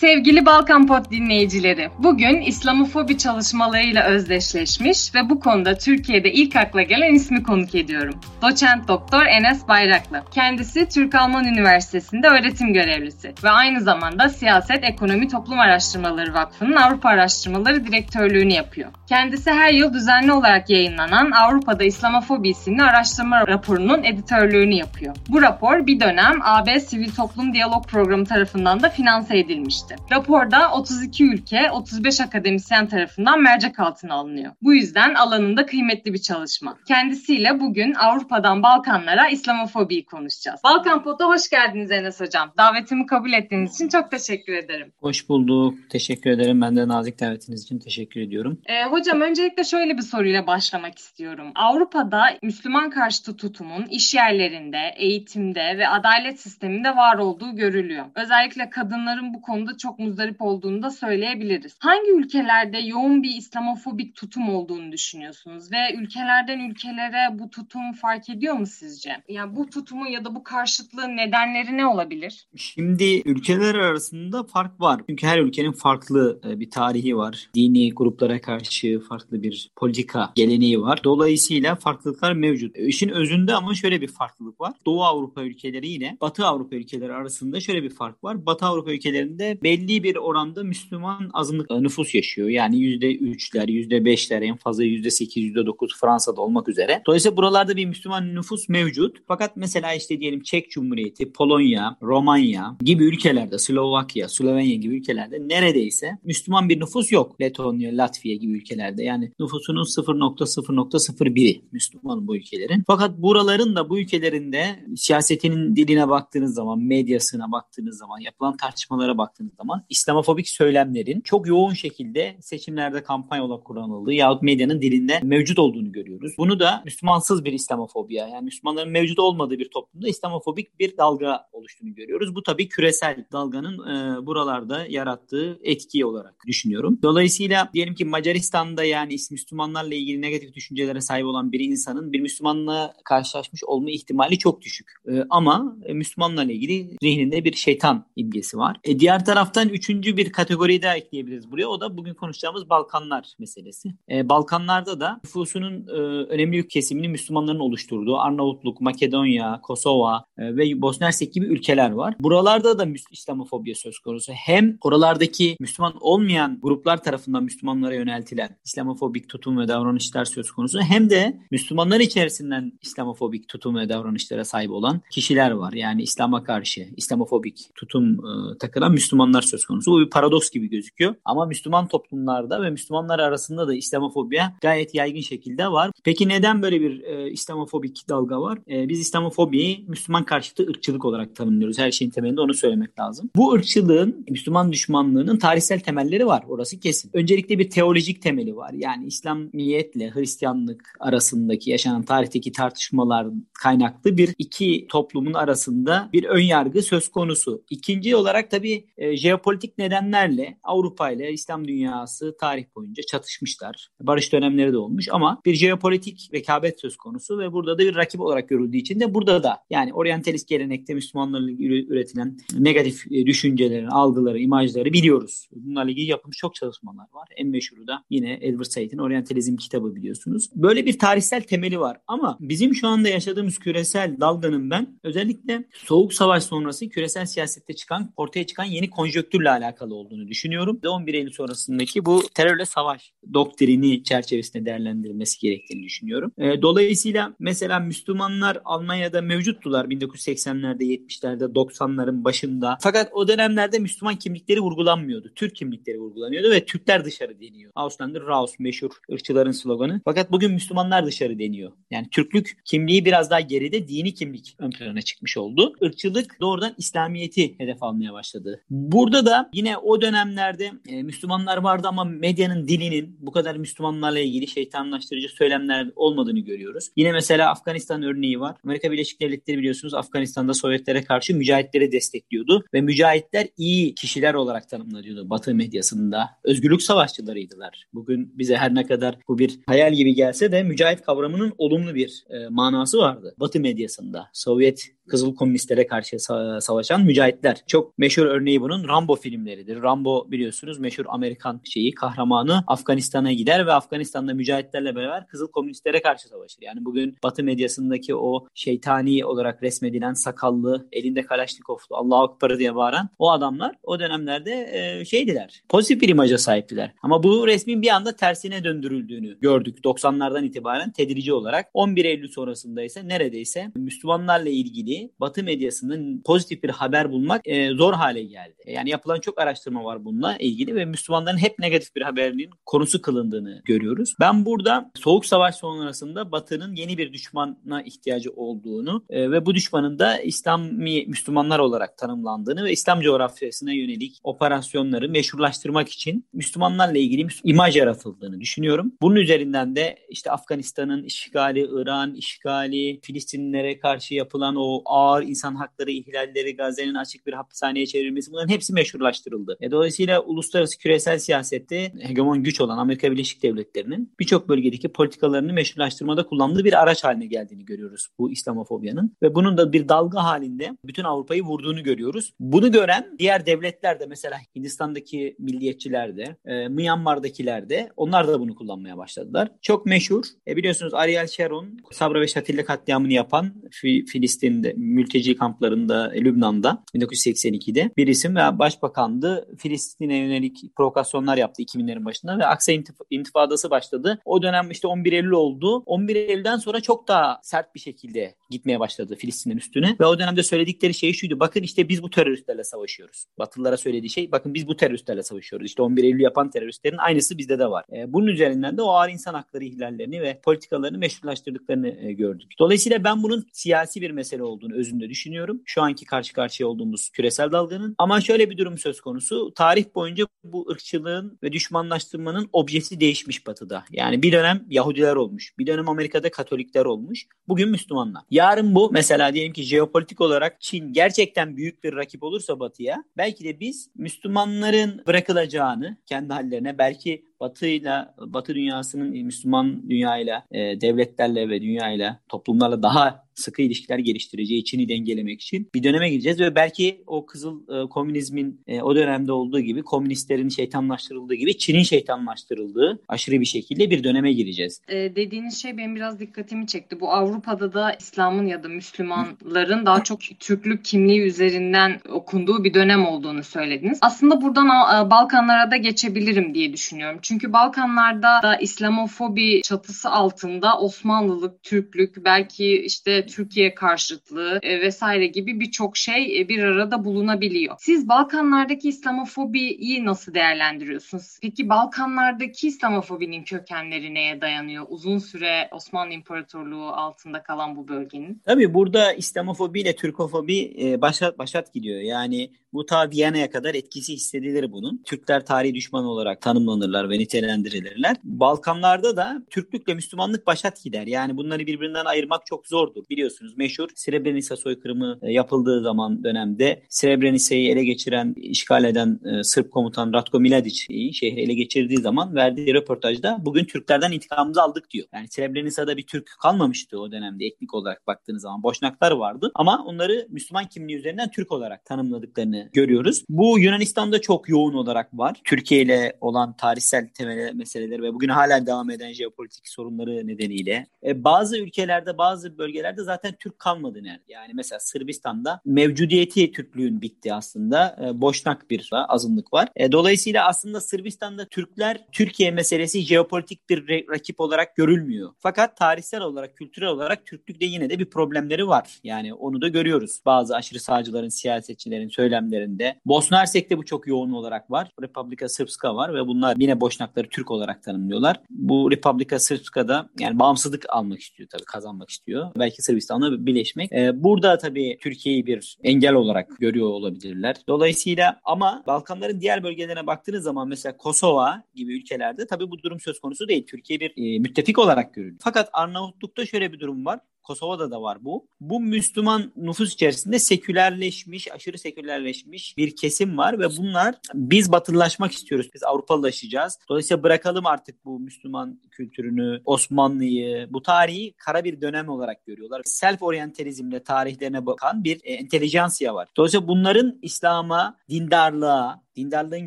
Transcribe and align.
Sevgili 0.00 0.46
Balkan 0.46 0.86
Pod 0.86 1.10
dinleyicileri, 1.10 1.88
bugün 1.98 2.40
İslamofobi 2.40 3.18
çalışmalarıyla 3.18 4.04
özdeşleşmiş 4.04 5.14
ve 5.14 5.30
bu 5.30 5.40
konuda 5.40 5.78
Türkiye'de 5.78 6.32
ilk 6.32 6.56
akla 6.56 6.82
gelen 6.82 7.14
ismi 7.14 7.42
konuk 7.42 7.74
ediyorum. 7.74 8.14
Doçent 8.42 8.88
Doktor 8.88 9.26
Enes 9.26 9.68
Bayraklı. 9.68 10.22
Kendisi 10.30 10.88
Türk-Alman 10.88 11.44
Üniversitesi'nde 11.44 12.28
öğretim 12.28 12.72
görevlisi 12.72 13.34
ve 13.44 13.50
aynı 13.50 13.80
zamanda 13.80 14.28
Siyaset, 14.28 14.84
Ekonomi, 14.84 15.28
Toplum 15.28 15.58
Araştırmaları 15.58 16.34
Vakfı'nın 16.34 16.76
Avrupa 16.76 17.08
Araştırmaları 17.08 17.86
Direktörlüğünü 17.86 18.52
yapıyor. 18.52 18.90
Kendisi 19.08 19.50
her 19.50 19.72
yıl 19.72 19.92
düzenli 19.92 20.32
olarak 20.32 20.70
yayınlanan 20.70 21.30
Avrupa'da 21.30 21.84
İslamofobi 21.84 22.48
isimli 22.48 22.82
araştırma 22.82 23.46
raporunun 23.46 24.04
editörlüğünü 24.04 24.74
yapıyor. 24.74 25.16
Bu 25.28 25.42
rapor 25.42 25.86
bir 25.86 26.00
dönem 26.00 26.38
AB 26.42 26.80
Sivil 26.80 27.10
Toplum 27.10 27.52
Diyalog 27.52 27.86
Programı 27.86 28.24
tarafından 28.24 28.82
da 28.82 28.88
finanse 28.88 29.38
edilmişti. 29.38 29.96
Raporda 30.12 30.72
32 30.72 31.24
ülke, 31.24 31.70
35 31.70 32.20
akademisyen 32.20 32.86
tarafından 32.86 33.42
mercek 33.42 33.80
altına 33.80 34.14
alınıyor. 34.14 34.52
Bu 34.62 34.74
yüzden 34.74 35.14
alanında 35.14 35.66
kıymetli 35.66 36.14
bir 36.14 36.22
çalışma. 36.22 36.76
Kendisiyle 36.88 37.60
bugün 37.60 37.94
Avrupa'dan 38.26 38.62
Balkanlara 38.62 39.28
İslamofobiyi 39.28 40.04
konuşacağız. 40.04 40.60
Balkan 40.64 41.02
Pod'a 41.02 41.24
hoş 41.24 41.48
geldiniz 41.48 41.90
Enes 41.90 42.20
Hocam. 42.20 42.52
Davetimi 42.58 43.06
kabul 43.06 43.32
ettiğiniz 43.32 43.74
için 43.74 43.88
çok 43.88 44.10
teşekkür 44.10 44.52
ederim. 44.52 44.92
Hoş 45.00 45.28
bulduk. 45.28 45.74
Teşekkür 45.90 46.30
ederim. 46.30 46.60
Ben 46.60 46.76
de 46.76 46.88
nazik 46.88 47.20
davetiniz 47.20 47.62
için 47.62 47.78
teşekkür 47.78 48.20
ediyorum. 48.20 48.60
Ee, 48.66 48.84
hocam 48.84 49.20
öncelikle 49.20 49.64
şöyle 49.64 49.96
bir 49.96 50.02
soruyla 50.02 50.46
başlamak 50.46 50.98
istiyorum. 50.98 51.52
Avrupa'da 51.54 52.24
Müslüman 52.42 52.90
karşıtı 52.90 53.36
tutumun 53.36 53.86
iş 53.86 54.14
yerlerinde, 54.14 54.94
eğitimde 54.96 55.78
ve 55.78 55.88
adalet 55.88 56.40
sisteminde 56.40 56.96
var 56.96 57.18
olduğu 57.18 57.56
görülüyor. 57.56 58.06
Özellikle 58.14 58.70
kadınların 58.70 59.34
bu 59.34 59.42
konuda 59.42 59.76
çok 59.76 59.98
muzdarip 59.98 60.42
olduğunu 60.42 60.82
da 60.82 60.90
söyleyebiliriz. 60.90 61.76
Hangi 61.80 62.10
ülkelerde 62.10 62.78
yoğun 62.78 63.22
bir 63.22 63.36
İslamofobik 63.36 64.14
tutum 64.14 64.48
olduğunu 64.48 64.92
düşünüyorsunuz 64.92 65.72
ve 65.72 65.94
ülkelerden 65.94 66.58
ülkelere 66.58 67.38
bu 67.38 67.50
tutum 67.50 67.92
fark 68.16 68.28
ediyor 68.28 68.54
mu 68.54 68.66
sizce? 68.66 69.10
Yani 69.28 69.56
bu 69.56 69.70
tutumun 69.70 70.06
ya 70.06 70.24
da 70.24 70.34
bu 70.34 70.44
karşıtlığın 70.44 71.16
nedenleri 71.16 71.76
ne 71.76 71.86
olabilir? 71.86 72.46
Şimdi 72.56 73.22
ülkeler 73.24 73.74
arasında 73.74 74.44
fark 74.44 74.80
var. 74.80 75.00
Çünkü 75.08 75.26
her 75.26 75.38
ülkenin 75.38 75.72
farklı 75.72 76.40
e, 76.48 76.60
bir 76.60 76.70
tarihi 76.70 77.16
var. 77.16 77.50
Dini 77.54 77.94
gruplara 77.94 78.40
karşı 78.40 79.00
farklı 79.08 79.42
bir 79.42 79.70
politika 79.76 80.32
geleneği 80.34 80.80
var. 80.80 81.00
Dolayısıyla 81.04 81.74
farklılıklar 81.74 82.32
mevcut. 82.32 82.76
İşin 82.76 83.08
özünde 83.08 83.54
ama 83.54 83.74
şöyle 83.74 84.00
bir 84.00 84.08
farklılık 84.08 84.60
var. 84.60 84.72
Doğu 84.86 85.04
Avrupa 85.04 85.42
ülkeleri 85.42 85.88
yine 85.88 86.16
Batı 86.20 86.46
Avrupa 86.46 86.76
ülkeleri 86.76 87.12
arasında 87.12 87.60
şöyle 87.60 87.82
bir 87.82 87.90
fark 87.90 88.24
var. 88.24 88.46
Batı 88.46 88.66
Avrupa 88.66 88.92
ülkelerinde 88.92 89.58
belli 89.62 90.02
bir 90.02 90.16
oranda 90.16 90.64
Müslüman 90.64 91.30
azınlık 91.32 91.70
e, 91.70 91.82
nüfus 91.82 92.14
yaşıyor. 92.14 92.48
Yani 92.48 92.76
%3'ler, 92.76 93.66
%5'ler 93.66 94.44
en 94.44 94.56
fazla 94.56 94.84
%8, 94.84 95.54
%9 95.54 96.00
Fransa'da 96.00 96.40
olmak 96.40 96.68
üzere. 96.68 97.02
Dolayısıyla 97.06 97.36
buralarda 97.36 97.76
bir 97.76 97.86
Müslüman 97.86 98.05
nüfus 98.10 98.68
mevcut. 98.68 99.16
Fakat 99.28 99.56
mesela 99.56 99.94
işte 99.94 100.20
diyelim 100.20 100.42
Çek 100.42 100.70
Cumhuriyeti, 100.70 101.32
Polonya, 101.32 101.96
Romanya 102.02 102.76
gibi 102.80 103.04
ülkelerde, 103.04 103.58
Slovakya, 103.58 104.28
Slovenya 104.28 104.74
gibi 104.74 104.96
ülkelerde 104.96 105.48
neredeyse 105.48 106.18
Müslüman 106.24 106.68
bir 106.68 106.80
nüfus 106.80 107.12
yok. 107.12 107.40
Letonya, 107.40 107.90
Latvia 107.96 108.34
gibi 108.34 108.52
ülkelerde. 108.52 109.04
Yani 109.04 109.32
nüfusunun 109.40 109.84
0.0.01'i 109.84 111.62
Müslüman 111.72 112.26
bu 112.26 112.36
ülkelerin. 112.36 112.84
Fakat 112.86 113.18
buraların 113.18 113.76
da 113.76 113.90
bu 113.90 113.98
ülkelerinde 113.98 114.84
siyasetinin 114.96 115.76
diline 115.76 116.08
baktığınız 116.08 116.54
zaman, 116.54 116.78
medyasına 116.78 117.52
baktığınız 117.52 117.98
zaman, 117.98 118.18
yapılan 118.18 118.56
tartışmalara 118.56 119.18
baktığınız 119.18 119.54
zaman 119.54 119.84
İslamofobik 119.88 120.48
söylemlerin 120.48 121.20
çok 121.20 121.46
yoğun 121.46 121.74
şekilde 121.74 122.36
seçimlerde 122.40 123.02
kampanya 123.02 123.44
olarak 123.44 123.64
kullanıldığı 123.64 124.12
yahut 124.12 124.42
medyanın 124.42 124.82
dilinde 124.82 125.20
mevcut 125.22 125.58
olduğunu 125.58 125.92
görüyoruz. 125.92 126.32
Bunu 126.38 126.60
da 126.60 126.82
Müslümansız 126.84 127.44
bir 127.44 127.52
İslamofobiya 127.96 128.28
yani 128.28 128.44
Müslümanların 128.44 128.90
mevcut 128.90 129.18
olmadığı 129.18 129.58
bir 129.58 129.70
toplumda 129.70 130.08
İslamofobik 130.08 130.78
bir 130.78 130.96
dalga 130.96 131.48
oluştuğunu 131.52 131.94
görüyoruz. 131.94 132.34
Bu 132.34 132.42
tabii 132.42 132.68
küresel 132.68 133.24
dalganın 133.32 133.78
e, 133.78 134.26
buralarda 134.26 134.86
yarattığı 134.88 135.58
etki 135.62 136.04
olarak 136.04 136.34
düşünüyorum. 136.46 136.98
Dolayısıyla 137.02 137.70
diyelim 137.74 137.94
ki 137.94 138.04
Macaristan'da 138.04 138.84
yani 138.84 139.16
Müslümanlarla 139.30 139.94
ilgili 139.94 140.22
negatif 140.22 140.54
düşüncelere 140.54 141.00
sahip 141.00 141.26
olan 141.26 141.52
bir 141.52 141.60
insanın 141.60 142.12
bir 142.12 142.20
Müslümanla 142.20 142.94
karşılaşmış 143.04 143.64
olma 143.64 143.90
ihtimali 143.90 144.38
çok 144.38 144.62
düşük. 144.62 144.88
E, 145.08 145.22
ama 145.30 145.76
e, 145.84 145.92
Müslümanlarla 145.92 146.52
ilgili 146.52 146.96
zihninde 147.02 147.44
bir 147.44 147.52
şeytan 147.52 148.06
imgesi 148.16 148.58
var. 148.58 148.76
E, 148.84 149.00
diğer 149.00 149.24
taraftan 149.24 149.68
üçüncü 149.68 150.16
bir 150.16 150.32
kategoriyi 150.32 150.82
daha 150.82 150.96
ekleyebiliriz 150.96 151.50
buraya. 151.50 151.66
O 151.66 151.80
da 151.80 151.96
bugün 151.96 152.14
konuşacağımız 152.14 152.70
Balkanlar 152.70 153.26
meselesi. 153.38 153.88
E, 154.10 154.28
Balkanlarda 154.28 155.00
da 155.00 155.20
nüfusunun 155.24 155.86
e, 155.88 155.92
önemli 156.32 156.52
bir 156.52 156.68
kesimini 156.68 157.08
Müslümanların 157.08 157.58
oluşturduğu 157.58 157.85
Arnavutluk, 158.18 158.80
Makedonya, 158.80 159.60
Kosova 159.62 160.24
e, 160.38 160.56
ve 160.56 160.82
Bosna 160.82 161.06
Hersek 161.06 161.32
gibi 161.32 161.46
ülkeler 161.46 161.90
var. 161.90 162.14
Buralarda 162.20 162.78
da 162.78 162.86
İslamofobiya 163.12 163.74
söz 163.74 163.98
konusu. 163.98 164.32
Hem 164.32 164.78
oralardaki 164.80 165.56
Müslüman 165.60 165.92
olmayan 166.00 166.58
gruplar 166.62 167.02
tarafından 167.02 167.44
Müslümanlara 167.44 167.94
yöneltilen 167.94 168.56
İslamofobik 168.64 169.28
tutum 169.28 169.58
ve 169.58 169.68
davranışlar 169.68 170.24
söz 170.24 170.50
konusu. 170.50 170.80
Hem 170.80 171.10
de 171.10 171.40
Müslümanlar 171.50 172.00
içerisinden 172.00 172.72
İslamofobik 172.82 173.48
tutum 173.48 173.76
ve 173.76 173.88
davranışlara 173.88 174.44
sahip 174.44 174.70
olan 174.70 175.00
kişiler 175.10 175.50
var. 175.50 175.72
Yani 175.72 176.02
İslam'a 176.02 176.44
karşı 176.44 176.88
İslamofobik 176.96 177.70
tutum 177.74 178.12
e, 178.12 178.58
takılan 178.58 178.92
Müslümanlar 178.92 179.42
söz 179.42 179.64
konusu. 179.64 179.92
Bu 179.92 180.00
bir 180.00 180.10
paradoks 180.10 180.50
gibi 180.50 180.68
gözüküyor. 180.68 181.14
Ama 181.24 181.46
Müslüman 181.46 181.88
toplumlarda 181.88 182.62
ve 182.62 182.70
Müslümanlar 182.70 183.18
arasında 183.18 183.68
da 183.68 183.74
İslamofobiya 183.74 184.56
gayet 184.60 184.94
yaygın 184.94 185.20
şekilde 185.20 185.68
var. 185.68 185.90
Peki 186.04 186.28
neden 186.28 186.62
böyle 186.62 186.80
bir 186.80 187.02
e, 187.02 187.30
İslamofobik 187.76 188.08
dalga 188.08 188.40
var? 188.40 188.58
E, 188.70 188.88
biz 188.88 189.00
İslamofobiyi 189.00 189.84
Müslüman 189.88 190.24
karşıtı 190.24 190.62
ırkçılık 190.62 191.04
olarak 191.04 191.36
tanımlıyoruz. 191.36 191.78
Her 191.78 191.90
şeyin 191.90 192.10
temelinde 192.10 192.40
onu 192.40 192.54
söylemek 192.54 192.98
lazım. 192.98 193.30
Bu 193.36 193.52
ırkçılığın, 193.52 194.24
Müslüman 194.30 194.72
düşmanlığının 194.72 195.36
tarihsel 195.38 195.80
temelleri 195.80 196.26
var. 196.26 196.44
Orası 196.48 196.80
kesin. 196.80 197.10
Öncelikle 197.14 197.58
bir 197.58 197.70
teolojik 197.70 198.22
temeli 198.22 198.56
var. 198.56 198.72
Yani 198.72 199.06
İslamiyetle 199.06 200.10
Hristiyanlık 200.10 200.96
arasındaki 201.00 201.70
yaşanan 201.70 202.02
tarihteki 202.02 202.52
tartışmalar 202.52 203.26
kaynaklı 203.52 204.16
bir 204.16 204.34
iki 204.38 204.86
toplumun 204.88 205.34
arasında 205.34 206.10
bir 206.12 206.24
ön 206.24 206.42
yargı 206.42 206.82
söz 206.82 207.08
konusu. 207.08 207.64
İkinci 207.70 208.16
olarak 208.16 208.50
tabii 208.50 208.86
e, 208.96 209.16
jeopolitik 209.16 209.78
nedenlerle 209.78 210.58
Avrupa 210.62 211.10
ile 211.10 211.32
İslam 211.32 211.68
dünyası 211.68 212.36
tarih 212.40 212.64
boyunca 212.76 213.02
çatışmışlar. 213.02 213.88
Barış 214.00 214.32
dönemleri 214.32 214.72
de 214.72 214.78
olmuş 214.78 215.08
ama 215.10 215.40
bir 215.44 215.54
jeopolitik 215.54 216.30
rekabet 216.34 216.80
söz 216.80 216.96
konusu 216.96 217.38
ve 217.38 217.52
burada 217.52 217.65
da 217.66 217.78
bir 217.78 217.94
rakip 217.94 218.20
olarak 218.20 218.48
görüldüğü 218.48 218.76
için 218.76 219.00
de 219.00 219.14
burada 219.14 219.42
da 219.42 219.58
yani 219.70 219.94
oryantalist 219.94 220.48
gelenekte 220.48 220.94
Müslümanlarla 220.94 221.50
üretilen 221.50 222.36
negatif 222.58 223.12
e, 223.12 223.26
düşüncelerin, 223.26 223.86
algıları, 223.86 224.38
imajları 224.38 224.92
biliyoruz. 224.92 225.48
Bunlarla 225.52 225.90
ilgili 225.90 226.10
yapılmış 226.10 226.36
çok 226.36 226.54
çalışmalar 226.54 227.06
var. 227.12 227.28
En 227.36 227.48
meşhuru 227.48 227.86
da 227.86 228.04
yine 228.10 228.38
Edward 228.40 228.70
Said'in 228.70 228.98
Oryantalizm 228.98 229.56
kitabı 229.56 229.96
biliyorsunuz. 229.96 230.50
Böyle 230.54 230.86
bir 230.86 230.98
tarihsel 230.98 231.42
temeli 231.42 231.80
var 231.80 231.96
ama 232.06 232.38
bizim 232.40 232.74
şu 232.74 232.88
anda 232.88 233.08
yaşadığımız 233.08 233.58
küresel 233.58 234.16
dalganın 234.20 234.70
ben 234.70 234.98
özellikle 235.04 235.64
Soğuk 235.72 236.14
Savaş 236.14 236.42
sonrası 236.42 236.88
küresel 236.88 237.26
siyasette 237.26 237.72
çıkan, 237.72 238.12
ortaya 238.16 238.46
çıkan 238.46 238.64
yeni 238.64 238.90
konjöktürle 238.90 239.50
alakalı 239.50 239.94
olduğunu 239.94 240.28
düşünüyorum. 240.28 240.80
11 240.88 241.14
Eylül 241.14 241.32
sonrasındaki 241.32 242.04
bu 242.04 242.22
terörle 242.34 242.64
savaş 242.64 243.12
doktrini 243.34 244.04
çerçevesinde 244.04 244.64
değerlendirilmesi 244.64 245.40
gerektiğini 245.40 245.82
düşünüyorum. 245.82 246.32
E, 246.38 246.62
dolayısıyla 246.62 247.34
mesela 247.46 247.80
Müslümanlar 247.80 248.58
Almanya'da 248.64 249.22
mevcuttular 249.22 249.84
1980'lerde, 249.84 250.82
70'lerde, 250.82 251.44
90'ların 251.44 252.24
başında. 252.24 252.78
Fakat 252.80 253.10
o 253.12 253.28
dönemlerde 253.28 253.78
Müslüman 253.78 254.16
kimlikleri 254.16 254.60
vurgulanmıyordu. 254.60 255.32
Türk 255.34 255.56
kimlikleri 255.56 255.98
vurgulanıyordu 255.98 256.50
ve 256.50 256.64
Türkler 256.64 257.04
dışarı 257.04 257.40
deniyor. 257.40 257.72
Ausländer 257.74 258.22
Raus 258.22 258.58
meşhur 258.58 258.90
ırkçıların 259.12 259.50
sloganı. 259.50 260.00
Fakat 260.04 260.32
bugün 260.32 260.52
Müslümanlar 260.52 261.06
dışarı 261.06 261.38
deniyor. 261.38 261.72
Yani 261.90 262.08
Türklük 262.10 262.56
kimliği 262.64 263.04
biraz 263.04 263.30
daha 263.30 263.40
geride 263.40 263.88
dini 263.88 264.14
kimlik 264.14 264.56
ön 264.58 264.70
plana 264.70 265.02
çıkmış 265.02 265.36
oldu. 265.36 265.72
Irkçılık 265.80 266.40
doğrudan 266.40 266.74
İslamiyet'i 266.78 267.54
hedef 267.58 267.82
almaya 267.82 268.12
başladı. 268.12 268.62
Burada 268.70 269.26
da 269.26 269.50
yine 269.52 269.76
o 269.76 270.00
dönemlerde 270.00 270.72
e, 270.88 271.02
Müslümanlar 271.02 271.56
vardı 271.56 271.88
ama 271.88 272.04
medyanın 272.04 272.68
dilinin 272.68 273.16
bu 273.20 273.32
kadar 273.32 273.56
Müslümanlarla 273.56 274.18
ilgili 274.18 274.46
şeytanlaştırıcı 274.46 275.28
söylemler 275.28 275.90
olmadığını 275.96 276.40
görüyoruz. 276.40 276.88
Yine 276.96 277.12
mesela 277.12 277.35
Mesela 277.36 277.50
Afganistan 277.50 278.02
örneği 278.02 278.40
var. 278.40 278.56
Amerika 278.64 278.92
Birleşik 278.92 279.20
Devletleri 279.20 279.58
biliyorsunuz 279.58 279.94
Afganistan'da 279.94 280.54
Sovyetlere 280.54 281.04
karşı 281.04 281.36
mücahitleri 281.36 281.92
destekliyordu 281.92 282.64
ve 282.74 282.80
mücahitler 282.80 283.46
iyi 283.56 283.94
kişiler 283.94 284.34
olarak 284.34 284.68
tanımlanıyordu 284.68 285.30
Batı 285.30 285.54
medyasında. 285.54 286.30
Özgürlük 286.44 286.82
savaşçılarıydılar. 286.82 287.86
Bugün 287.94 288.38
bize 288.38 288.56
her 288.56 288.74
ne 288.74 288.86
kadar 288.86 289.18
bu 289.28 289.38
bir 289.38 289.60
hayal 289.66 289.94
gibi 289.94 290.14
gelse 290.14 290.52
de 290.52 290.62
mücahit 290.62 291.02
kavramının 291.02 291.52
olumlu 291.58 291.94
bir 291.94 292.24
e, 292.30 292.48
manası 292.48 292.98
vardı 292.98 293.34
Batı 293.40 293.60
medyasında. 293.60 294.28
Sovyet 294.32 294.96
Kızıl 295.08 295.34
Komünistlere 295.34 295.86
karşı 295.86 296.18
savaşan 296.60 297.04
mücahitler. 297.04 297.62
Çok 297.66 297.98
meşhur 297.98 298.26
örneği 298.26 298.60
bunun 298.60 298.88
Rambo 298.88 299.16
filmleridir. 299.16 299.82
Rambo 299.82 300.30
biliyorsunuz 300.30 300.78
meşhur 300.78 301.04
Amerikan 301.08 301.60
şeyi 301.64 301.94
kahramanı 301.94 302.64
Afganistan'a 302.66 303.32
gider 303.32 303.66
ve 303.66 303.72
Afganistan'da 303.72 304.34
mücahitlerle 304.34 304.96
beraber 304.96 305.26
Kızıl 305.26 305.48
Komünistlere 305.48 306.02
karşı 306.02 306.28
savaşır. 306.28 306.62
Yani 306.62 306.84
bugün 306.84 307.16
Batı 307.26 307.44
medyasındaki 307.44 308.14
o 308.14 308.46
şeytani 308.54 309.24
olarak 309.24 309.62
resmedilen 309.62 310.12
sakallı, 310.12 310.88
elinde 310.92 311.22
Kalaşnikovlu, 311.22 311.80
Allahu 311.90 312.22
Akbar 312.22 312.58
diye 312.58 312.74
bağıran 312.74 313.08
o 313.18 313.30
adamlar 313.30 313.74
o 313.82 314.00
dönemlerde 314.00 314.70
e, 314.72 315.04
şeydiler. 315.04 315.62
Pozitif 315.68 316.00
bir 316.00 316.08
imaja 316.08 316.38
sahiptiler. 316.38 316.92
Ama 317.02 317.22
bu 317.22 317.46
resmin 317.46 317.82
bir 317.82 317.88
anda 317.88 318.16
tersine 318.16 318.64
döndürüldüğünü 318.64 319.40
gördük 319.40 319.78
90'lardan 319.84 320.44
itibaren 320.44 320.92
tedrici 320.92 321.32
olarak. 321.32 321.66
11 321.74 322.04
Eylül 322.04 322.28
sonrasında 322.28 322.82
ise 322.82 323.08
neredeyse 323.08 323.70
Müslümanlarla 323.76 324.48
ilgili 324.48 325.10
Batı 325.20 325.44
medyasının 325.44 326.22
pozitif 326.24 326.62
bir 326.62 326.70
haber 326.70 327.10
bulmak 327.10 327.40
e, 327.44 327.70
zor 327.70 327.94
hale 327.94 328.22
geldi. 328.22 328.54
Yani 328.66 328.90
yapılan 328.90 329.20
çok 329.20 329.40
araştırma 329.40 329.84
var 329.84 330.04
bununla 330.04 330.36
ilgili 330.36 330.74
ve 330.74 330.84
Müslümanların 330.84 331.38
hep 331.38 331.58
negatif 331.58 331.96
bir 331.96 332.02
haberinin 332.02 332.50
konusu 332.66 333.02
kılındığını 333.02 333.62
görüyoruz. 333.64 334.14
Ben 334.20 334.44
burada 334.44 334.90
Soğuk 334.94 335.26
Savaş 335.26 335.54
sonrasında 335.54 336.32
Batı'nın 336.32 336.76
yeni 336.76 336.98
bir 336.98 337.12
düşmana 337.16 337.82
ihtiyacı 337.82 338.30
olduğunu 338.30 339.04
e, 339.10 339.30
ve 339.30 339.46
bu 339.46 339.54
düşmanın 339.54 339.98
da 339.98 340.20
İslami 340.20 341.06
Müslümanlar 341.06 341.58
olarak 341.58 341.98
tanımlandığını 341.98 342.64
ve 342.64 342.72
İslam 342.72 343.00
coğrafyasına 343.00 343.72
yönelik 343.72 344.20
operasyonları 344.24 345.08
meşrulaştırmak 345.08 345.88
için 345.88 346.26
Müslümanlarla 346.32 346.98
ilgili 346.98 347.26
imaj 347.44 347.76
yaratıldığını 347.76 348.40
düşünüyorum. 348.40 348.92
Bunun 349.02 349.16
üzerinden 349.16 349.76
de 349.76 349.98
işte 350.08 350.30
Afganistan'ın 350.30 351.02
işgali, 351.02 351.60
İran 351.60 352.14
işgali, 352.14 353.00
Filistinlilere 353.02 353.78
karşı 353.78 354.14
yapılan 354.14 354.56
o 354.56 354.82
ağır 354.84 355.22
insan 355.22 355.54
hakları 355.54 355.90
ihlalleri, 355.90 356.56
Gazze'nin 356.56 356.94
açık 356.94 357.26
bir 357.26 357.32
hapishaneye 357.32 357.86
çevrilmesi 357.86 358.32
bunların 358.32 358.48
hepsi 358.48 358.72
meşrulaştırıldı. 358.72 359.56
E, 359.60 359.70
dolayısıyla 359.70 360.20
uluslararası 360.20 360.78
küresel 360.78 361.18
siyasette 361.18 361.92
hegemon 362.00 362.42
güç 362.42 362.60
olan 362.60 362.78
Amerika 362.78 363.12
Birleşik 363.12 363.42
Devletleri'nin 363.42 364.14
birçok 364.20 364.48
bölgedeki 364.48 364.88
politikalarını 364.88 365.52
meşrulaştırmada 365.52 366.26
kullandığı 366.26 366.64
bir 366.64 366.82
araç 366.82 367.04
haline 367.06 367.26
geldiğini 367.26 367.64
görüyoruz 367.64 368.08
bu 368.18 368.32
İslamofobyanın. 368.32 369.16
Ve 369.22 369.34
bunun 369.34 369.56
da 369.56 369.72
bir 369.72 369.88
dalga 369.88 370.24
halinde 370.24 370.76
bütün 370.84 371.04
Avrupa'yı 371.04 371.42
vurduğunu 371.42 371.82
görüyoruz. 371.82 372.32
Bunu 372.40 372.72
gören 372.72 373.16
diğer 373.18 373.46
devletler 373.46 374.00
de 374.00 374.06
mesela 374.06 374.38
Hindistan'daki 374.56 375.36
milliyetçiler 375.38 376.16
de, 376.16 376.36
e, 376.44 376.68
Myanmar'dakiler 376.68 377.68
de 377.68 377.90
onlar 377.96 378.28
da 378.28 378.40
bunu 378.40 378.54
kullanmaya 378.54 378.96
başladılar. 378.96 379.48
Çok 379.62 379.86
meşhur. 379.86 380.24
E, 380.48 380.56
biliyorsunuz 380.56 380.94
Ariel 380.94 381.26
Sharon 381.26 381.78
Sabra 381.92 382.20
ve 382.20 382.28
Şatille 382.28 382.64
katliamını 382.64 383.12
yapan 383.12 383.62
Filistin'de 384.06 384.74
mülteci 384.76 385.36
kamplarında 385.36 386.14
e, 386.14 386.24
Lübnan'da 386.24 386.84
1982'de 386.94 387.90
bir 387.96 388.06
isim 388.06 388.36
ve 388.36 388.58
başbakandı. 388.58 389.48
Filistin'e 389.58 390.16
yönelik 390.16 390.76
provokasyonlar 390.76 391.36
yaptı 391.36 391.62
2000'lerin 391.62 392.04
başında 392.04 392.38
ve 392.38 392.46
Aksa 392.46 392.72
intif- 392.72 393.06
intifadası 393.10 393.70
başladı. 393.70 394.18
O 394.24 394.42
dönem 394.42 394.70
işte 394.70 394.88
11 394.88 395.12
Eylül 395.12 395.30
oldu. 395.30 395.82
11 395.86 396.16
Eylül'den 396.16 396.56
sonra 396.56 396.80
çok 396.80 396.95
daha 397.08 397.40
sert 397.42 397.74
bir 397.74 397.80
şekilde 397.80 398.34
gitmeye 398.50 398.80
başladı 398.80 399.16
Filistin'in 399.16 399.56
üstüne 399.56 399.96
ve 400.00 400.06
o 400.06 400.18
dönemde 400.18 400.42
söyledikleri 400.42 400.94
şey 400.94 401.12
şuydu. 401.12 401.40
Bakın 401.40 401.62
işte 401.62 401.88
biz 401.88 402.02
bu 402.02 402.10
teröristlerle 402.10 402.64
savaşıyoruz. 402.64 403.24
Batılılara 403.38 403.76
söylediği 403.76 404.10
şey 404.10 404.32
bakın 404.32 404.54
biz 404.54 404.68
bu 404.68 404.76
teröristlerle 404.76 405.22
savaşıyoruz. 405.22 405.66
İşte 405.66 405.82
11 405.82 406.04
Eylül 406.04 406.20
yapan 406.20 406.50
teröristlerin 406.50 406.96
aynısı 406.96 407.38
bizde 407.38 407.58
de 407.58 407.70
var. 407.70 407.84
E, 407.92 408.12
bunun 408.12 408.26
üzerinden 408.26 408.76
de 408.76 408.82
o 408.82 408.90
ağır 408.90 409.08
insan 409.08 409.34
hakları 409.34 409.64
ihlallerini 409.64 410.22
ve 410.22 410.40
politikalarını 410.44 410.98
meşrulaştırdıklarını 410.98 411.88
e, 411.88 412.12
gördük. 412.12 412.52
Dolayısıyla 412.58 413.04
ben 413.04 413.22
bunun 413.22 413.46
siyasi 413.52 414.00
bir 414.00 414.10
mesele 414.10 414.42
olduğunu 414.42 414.74
özünde 414.74 415.08
düşünüyorum. 415.08 415.62
Şu 415.64 415.82
anki 415.82 416.04
karşı 416.04 416.32
karşıya 416.32 416.68
olduğumuz 416.68 417.10
küresel 417.10 417.52
dalganın. 417.52 417.94
Ama 417.98 418.20
şöyle 418.20 418.50
bir 418.50 418.58
durum 418.58 418.78
söz 418.78 419.00
konusu. 419.00 419.52
Tarih 419.54 419.84
boyunca 419.94 420.26
bu 420.44 420.70
ırkçılığın 420.70 421.38
ve 421.42 421.52
düşmanlaştırmanın 421.52 422.48
objesi 422.52 423.00
değişmiş 423.00 423.46
batıda. 423.46 423.84
Yani 423.90 424.22
bir 424.22 424.32
dönem 424.32 424.64
Yahudiler 424.68 425.16
olmuş. 425.16 425.54
Bir 425.58 425.66
dönem 425.66 425.88
Amerika'da 425.88 426.30
Katolikler 426.30 426.84
olmuş. 426.84 427.26
Bugün 427.48 427.70
Müslümanlar. 427.70 428.22
Yarın 428.36 428.74
bu 428.74 428.90
mesela 428.92 429.34
diyelim 429.34 429.52
ki 429.52 429.62
jeopolitik 429.62 430.20
olarak 430.20 430.60
Çin 430.60 430.92
gerçekten 430.92 431.56
büyük 431.56 431.84
bir 431.84 431.96
rakip 431.96 432.22
olursa 432.22 432.60
batıya 432.60 433.04
belki 433.16 433.44
de 433.44 433.60
biz 433.60 433.90
Müslümanların 433.94 435.02
bırakılacağını 435.06 435.96
kendi 436.06 436.32
hallerine 436.32 436.78
belki 436.78 437.24
Batı'yla, 437.40 438.14
Batı 438.18 438.54
dünyasının 438.54 439.08
Müslüman 439.08 439.90
dünyayla, 439.90 440.44
e, 440.50 440.80
devletlerle 440.80 441.48
ve 441.48 441.62
dünyayla, 441.62 442.20
toplumlarla 442.28 442.82
daha 442.82 443.26
sıkı 443.36 443.62
ilişkiler 443.62 443.98
geliştireceği, 443.98 444.64
Çin'i 444.64 444.88
dengelemek 444.88 445.42
için 445.42 445.70
bir 445.74 445.82
döneme 445.82 446.10
gireceğiz 446.10 446.40
ve 446.40 446.54
belki 446.54 447.02
o 447.06 447.26
kızıl 447.26 447.84
e, 447.84 447.88
komünizmin 447.88 448.60
e, 448.66 448.82
o 448.82 448.94
dönemde 448.94 449.32
olduğu 449.32 449.60
gibi 449.60 449.82
komünistlerin 449.82 450.48
şeytanlaştırıldığı 450.48 451.34
gibi 451.34 451.58
Çin'in 451.58 451.82
şeytanlaştırıldığı 451.82 453.02
aşırı 453.08 453.40
bir 453.40 453.46
şekilde 453.46 453.90
bir 453.90 454.04
döneme 454.04 454.32
gireceğiz. 454.32 454.80
E, 454.88 455.16
dediğiniz 455.16 455.62
şey 455.62 455.76
benim 455.78 455.96
biraz 455.96 456.20
dikkatimi 456.20 456.66
çekti. 456.66 457.00
Bu 457.00 457.12
Avrupa'da 457.12 457.72
da 457.72 457.92
İslam'ın 457.92 458.46
ya 458.46 458.62
da 458.62 458.68
Müslümanların 458.68 459.86
daha 459.86 460.04
çok 460.04 460.20
Türklük 460.40 460.84
kimliği 460.84 461.20
üzerinden 461.20 462.00
okunduğu 462.08 462.64
bir 462.64 462.74
dönem 462.74 463.06
olduğunu 463.06 463.42
söylediniz. 463.42 463.98
Aslında 464.00 464.42
buradan 464.42 464.66
e, 464.66 465.10
Balkanlara 465.10 465.70
da 465.70 465.76
geçebilirim 465.76 466.54
diye 466.54 466.72
düşünüyorum. 466.72 467.18
Çünkü 467.28 467.52
Balkanlarda 467.52 468.42
da 468.42 468.56
İslamofobi 468.56 469.62
çatısı 469.62 470.10
altında 470.10 470.78
Osmanlılık, 470.78 471.62
Türklük, 471.62 472.24
belki 472.24 472.82
işte 472.82 473.26
Türkiye 473.26 473.74
karşıtlığı 473.74 474.58
e, 474.62 474.80
vesaire 474.80 475.26
gibi 475.26 475.60
birçok 475.60 475.96
şey 475.96 476.40
e, 476.40 476.48
bir 476.48 476.62
arada 476.62 477.04
bulunabiliyor. 477.04 477.76
Siz 477.78 478.08
Balkanlardaki 478.08 478.88
İslamofobiyi 478.88 480.04
nasıl 480.04 480.34
değerlendiriyorsunuz? 480.34 481.38
Peki 481.42 481.68
Balkanlardaki 481.68 482.68
İslamofobinin 482.68 483.44
kökenleri 483.44 484.14
neye 484.14 484.40
dayanıyor? 484.40 484.86
Uzun 484.88 485.18
süre 485.18 485.68
Osmanlı 485.72 486.12
İmparatorluğu 486.12 486.88
altında 486.88 487.42
kalan 487.42 487.76
bu 487.76 487.88
bölgenin. 487.88 488.42
Tabii 488.44 488.74
burada 488.74 489.12
İslamofobi 489.12 489.80
ile 489.80 489.96
Türkofobi 489.96 490.76
e, 490.82 491.00
başat 491.00 491.38
başat 491.38 491.72
gidiyor. 491.74 492.00
Yani 492.00 492.50
bu 492.72 492.86
ta 492.86 493.10
Viyana'ya 493.10 493.50
kadar 493.50 493.74
etkisi 493.74 494.12
hissedilir 494.12 494.72
bunun. 494.72 495.02
Türkler 495.04 495.46
tarihi 495.46 495.74
düşman 495.74 496.04
olarak 496.04 496.40
tanımlanırlar 496.40 497.10
ve 497.10 497.15
nitelendirilirler. 497.18 498.16
Balkanlarda 498.24 499.16
da 499.16 499.42
Türklükle 499.50 499.94
Müslümanlık 499.94 500.46
başat 500.46 500.84
gider. 500.84 501.06
Yani 501.06 501.36
bunları 501.36 501.66
birbirinden 501.66 502.04
ayırmak 502.04 502.46
çok 502.46 502.66
zordur. 502.66 503.04
Biliyorsunuz 503.10 503.56
meşhur 503.56 503.88
Srebrenica 503.94 504.56
soykırımı 504.56 505.18
e, 505.22 505.32
yapıldığı 505.32 505.82
zaman 505.82 506.24
dönemde 506.24 506.82
Srebrenica'yı 506.88 507.68
ele 507.68 507.84
geçiren, 507.84 508.34
işgal 508.36 508.84
eden 508.84 509.20
e, 509.24 509.42
Sırp 509.42 509.72
komutan 509.72 510.12
Ratko 510.12 510.40
Mladic 510.40 510.76
şehri 511.12 511.40
ele 511.40 511.54
geçirdiği 511.54 511.98
zaman 511.98 512.34
verdiği 512.34 512.74
röportajda 512.74 513.38
bugün 513.40 513.64
Türklerden 513.64 514.12
intikamımızı 514.12 514.62
aldık 514.62 514.90
diyor. 514.90 515.06
Yani 515.12 515.28
Srebrenica'da 515.28 515.96
bir 515.96 516.06
Türk 516.06 516.30
kalmamıştı 516.42 517.00
o 517.00 517.12
dönemde 517.12 517.46
etnik 517.46 517.74
olarak 517.74 518.06
baktığınız 518.06 518.42
zaman. 518.42 518.62
Boşnaklar 518.62 519.12
vardı 519.12 519.50
ama 519.54 519.84
onları 519.86 520.26
Müslüman 520.30 520.64
kimliği 520.64 520.96
üzerinden 520.96 521.30
Türk 521.30 521.52
olarak 521.52 521.84
tanımladıklarını 521.84 522.68
görüyoruz. 522.72 523.24
Bu 523.28 523.58
Yunanistan'da 523.58 524.20
çok 524.20 524.48
yoğun 524.48 524.74
olarak 524.74 525.18
var. 525.18 525.40
Türkiye 525.44 525.82
ile 525.82 526.16
olan 526.20 526.56
tarihsel 526.56 527.05
temel 527.14 527.54
meseleleri 527.54 528.02
ve 528.02 528.14
bugün 528.14 528.28
hala 528.28 528.66
devam 528.66 528.90
eden 528.90 529.12
jeopolitik 529.12 529.68
sorunları 529.68 530.26
nedeniyle. 530.26 530.86
E, 531.06 531.24
bazı 531.24 531.58
ülkelerde, 531.58 532.18
bazı 532.18 532.58
bölgelerde 532.58 533.04
zaten 533.04 533.34
Türk 533.40 533.58
kalmadı 533.58 534.04
nerede. 534.04 534.24
Yani 534.28 534.52
mesela 534.54 534.80
Sırbistan'da 534.80 535.60
mevcudiyeti 535.64 536.52
Türklüğün 536.52 537.02
bitti 537.02 537.34
aslında. 537.34 537.96
E, 538.04 538.20
boşnak 538.20 538.70
bir 538.70 538.90
azınlık 538.92 539.52
var. 539.52 539.68
E, 539.76 539.92
dolayısıyla 539.92 540.46
aslında 540.46 540.80
Sırbistan'da 540.80 541.44
Türkler 541.44 542.06
Türkiye 542.12 542.50
meselesi 542.50 543.00
jeopolitik 543.00 543.70
bir 543.70 544.08
rakip 544.08 544.40
olarak 544.40 544.76
görülmüyor. 544.76 545.32
Fakat 545.38 545.76
tarihsel 545.76 546.20
olarak, 546.20 546.56
kültürel 546.56 546.88
olarak 546.88 547.26
Türklükte 547.26 547.66
yine 547.66 547.90
de 547.90 547.98
bir 547.98 548.10
problemleri 548.10 548.68
var. 548.68 548.98
Yani 549.04 549.34
onu 549.34 549.62
da 549.62 549.68
görüyoruz. 549.68 550.20
Bazı 550.26 550.56
aşırı 550.56 550.80
sağcıların, 550.80 551.28
siyasetçilerin 551.28 552.08
söylemleri 552.08 552.66
bölgelerinde. 552.66 553.00
Bosna 553.06 553.38
Hersek'te 553.38 553.78
bu 553.78 553.84
çok 553.84 554.06
yoğun 554.06 554.32
olarak 554.32 554.70
var. 554.70 554.90
Republika 555.02 555.48
Srpska 555.48 555.96
var 555.96 556.14
ve 556.14 556.26
bunlar 556.26 556.56
yine 556.58 556.80
boş 556.80 556.95
Boşnakları 556.96 557.28
Türk 557.28 557.50
olarak 557.50 557.82
tanımlıyorlar. 557.82 558.40
Bu 558.50 558.90
Republika 558.90 559.38
Srpska'da 559.38 560.08
yani 560.18 560.38
bağımsızlık 560.38 560.84
almak 560.88 561.20
istiyor 561.20 561.48
tabii 561.48 561.64
kazanmak 561.64 562.10
istiyor. 562.10 562.50
Belki 562.58 562.82
Sırbistan'la 562.82 563.46
birleşmek. 563.46 563.92
Ee, 563.92 564.22
burada 564.24 564.58
tabii 564.58 564.98
Türkiye'yi 565.00 565.46
bir 565.46 565.76
engel 565.84 566.14
olarak 566.14 566.58
görüyor 566.58 566.86
olabilirler. 566.86 567.56
Dolayısıyla 567.68 568.40
ama 568.44 568.82
Balkanların 568.86 569.40
diğer 569.40 569.62
bölgelerine 569.62 570.06
baktığınız 570.06 570.44
zaman 570.44 570.68
mesela 570.68 570.96
Kosova 570.96 571.62
gibi 571.74 571.96
ülkelerde 571.96 572.46
tabii 572.46 572.70
bu 572.70 572.82
durum 572.82 573.00
söz 573.00 573.20
konusu 573.20 573.48
değil. 573.48 573.66
Türkiye 573.66 574.00
bir 574.00 574.12
e, 574.16 574.38
müttefik 574.38 574.78
olarak 574.78 575.14
görülüyor. 575.14 575.38
Fakat 575.40 575.70
Arnavutluk'ta 575.72 576.46
şöyle 576.46 576.72
bir 576.72 576.80
durum 576.80 577.06
var. 577.06 577.20
Kosova'da 577.46 577.90
da 577.90 578.02
var 578.02 578.18
bu. 578.24 578.48
Bu 578.60 578.80
Müslüman 578.80 579.52
nüfus 579.56 579.92
içerisinde 579.92 580.38
sekülerleşmiş, 580.38 581.52
aşırı 581.52 581.78
sekülerleşmiş 581.78 582.76
bir 582.76 582.96
kesim 582.96 583.38
var 583.38 583.58
ve 583.58 583.76
bunlar 583.76 584.14
biz 584.34 584.72
batılılaşmak 584.72 585.32
istiyoruz. 585.32 585.70
Biz 585.74 585.84
Avrupalılaşacağız. 585.84 586.78
Dolayısıyla 586.88 587.22
bırakalım 587.22 587.66
artık 587.66 588.04
bu 588.04 588.20
Müslüman 588.20 588.80
kültürünü, 588.90 589.60
Osmanlı'yı, 589.64 590.68
bu 590.70 590.82
tarihi 590.82 591.34
kara 591.36 591.64
bir 591.64 591.80
dönem 591.80 592.08
olarak 592.08 592.46
görüyorlar. 592.46 592.82
Self 592.84 593.22
oryantalizmle 593.22 594.02
tarihlerine 594.02 594.66
bakan 594.66 595.04
bir 595.04 595.20
e, 595.24 595.32
entelijansiya 595.32 596.14
var. 596.14 596.28
Dolayısıyla 596.36 596.68
bunların 596.68 597.18
İslam'a, 597.22 597.96
dindarlığa, 598.08 599.05
dindarlığın 599.16 599.66